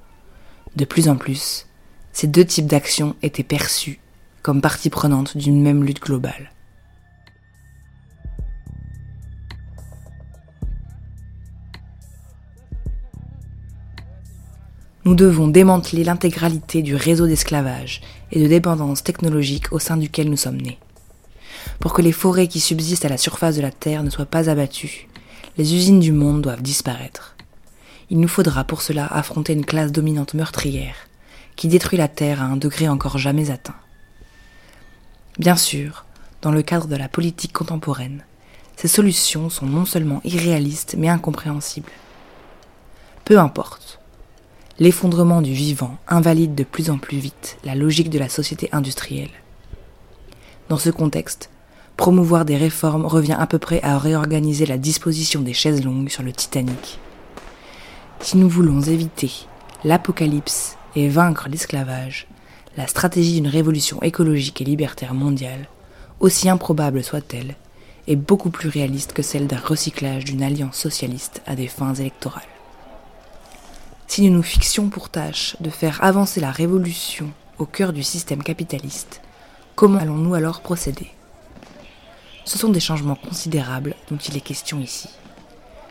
[0.75, 1.67] De plus en plus,
[2.13, 3.99] ces deux types d'actions étaient perçus
[4.41, 6.51] comme partie prenante d'une même lutte globale.
[15.03, 20.37] Nous devons démanteler l'intégralité du réseau d'esclavage et de dépendance technologique au sein duquel nous
[20.37, 20.77] sommes nés.
[21.81, 24.49] Pour que les forêts qui subsistent à la surface de la Terre ne soient pas
[24.49, 25.07] abattues,
[25.57, 27.35] les usines du monde doivent disparaître.
[28.11, 30.95] Il nous faudra pour cela affronter une classe dominante meurtrière
[31.55, 33.75] qui détruit la Terre à un degré encore jamais atteint.
[35.39, 36.05] Bien sûr,
[36.43, 38.23] dans le cadre de la politique contemporaine,
[38.75, 41.91] ces solutions sont non seulement irréalistes mais incompréhensibles.
[43.25, 43.99] Peu importe,
[44.77, 49.31] l'effondrement du vivant invalide de plus en plus vite la logique de la société industrielle.
[50.69, 51.50] Dans ce contexte,
[52.01, 56.23] promouvoir des réformes revient à peu près à réorganiser la disposition des chaises longues sur
[56.23, 56.97] le Titanic.
[58.21, 59.31] Si nous voulons éviter
[59.83, 62.25] l'apocalypse et vaincre l'esclavage,
[62.75, 65.67] la stratégie d'une révolution écologique et libertaire mondiale,
[66.19, 67.53] aussi improbable soit-elle,
[68.07, 72.41] est beaucoup plus réaliste que celle d'un recyclage d'une alliance socialiste à des fins électorales.
[74.07, 77.29] Si nous nous fixions pour tâche de faire avancer la révolution
[77.59, 79.21] au cœur du système capitaliste,
[79.75, 81.11] comment allons-nous alors procéder?
[82.43, 85.09] Ce sont des changements considérables dont il est question ici.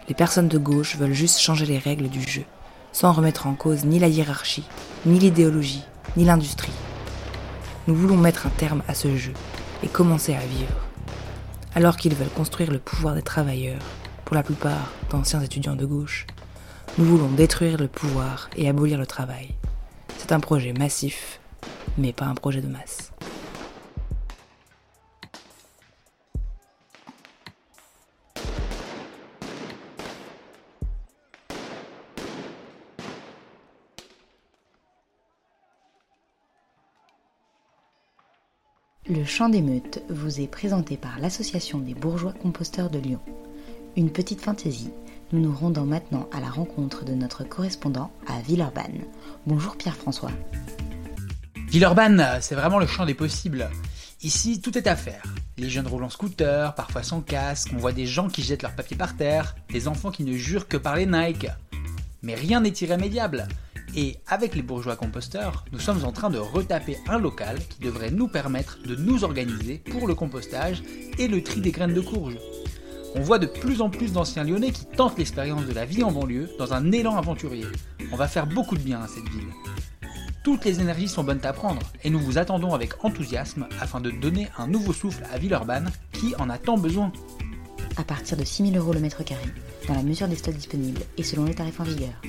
[0.09, 2.45] Les personnes de gauche veulent juste changer les règles du jeu,
[2.93, 4.65] sans remettre en cause ni la hiérarchie,
[5.07, 5.85] ni l'idéologie,
[6.17, 6.73] ni l'industrie.
[7.87, 9.33] Nous voulons mettre un terme à ce jeu
[9.83, 10.75] et commencer à vivre.
[11.75, 13.83] Alors qu'ils veulent construire le pouvoir des travailleurs,
[14.25, 16.27] pour la plupart d'anciens étudiants de gauche,
[16.99, 19.55] Nous voulons détruire le pouvoir et abolir le travail.
[20.19, 21.41] C'est un projet massif,
[21.97, 23.10] mais pas un projet de masse.
[39.11, 43.19] Le chant d'émeute vous est présenté par l'Association des bourgeois composteurs de Lyon.
[43.97, 44.93] Une petite fantaisie,
[45.33, 49.01] nous nous rendons maintenant à la rencontre de notre correspondant à Villeurbanne.
[49.49, 50.31] Bonjour Pierre-François.
[51.67, 53.69] Villeurbanne, c'est vraiment le champ des possibles.
[54.23, 55.25] Ici, tout est à faire.
[55.59, 58.77] Les jeunes roulent en scooter, parfois sans casque, on voit des gens qui jettent leurs
[58.77, 61.49] papiers par terre, des enfants qui ne jurent que par les Nike.
[62.23, 63.49] Mais rien n'est irrémédiable.
[63.97, 68.11] Et avec les bourgeois composteurs, nous sommes en train de retaper un local qui devrait
[68.11, 70.83] nous permettre de nous organiser pour le compostage
[71.19, 72.37] et le tri des graines de courge.
[73.17, 76.13] On voit de plus en plus d'anciens lyonnais qui tentent l'expérience de la vie en
[76.13, 77.67] banlieue dans un élan aventurier.
[78.13, 79.49] On va faire beaucoup de bien à cette ville.
[80.45, 84.11] Toutes les énergies sont bonnes à prendre et nous vous attendons avec enthousiasme afin de
[84.11, 87.13] donner un nouveau souffle à Villeurbanne qui en a tant besoin.
[87.97, 89.45] À partir de 6000 euros le mètre carré,
[89.89, 92.23] dans la mesure des stocks disponibles et selon les tarifs en vigueur.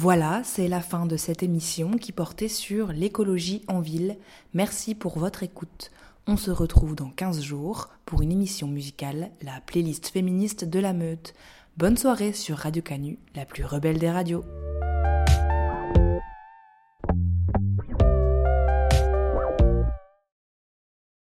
[0.00, 4.16] Voilà, c'est la fin de cette émission qui portait sur l'écologie en ville.
[4.54, 5.90] Merci pour votre écoute.
[6.28, 10.92] On se retrouve dans 15 jours pour une émission musicale, la playlist féministe de la
[10.92, 11.34] meute.
[11.76, 14.44] Bonne soirée sur Radio Canu, la plus rebelle des radios.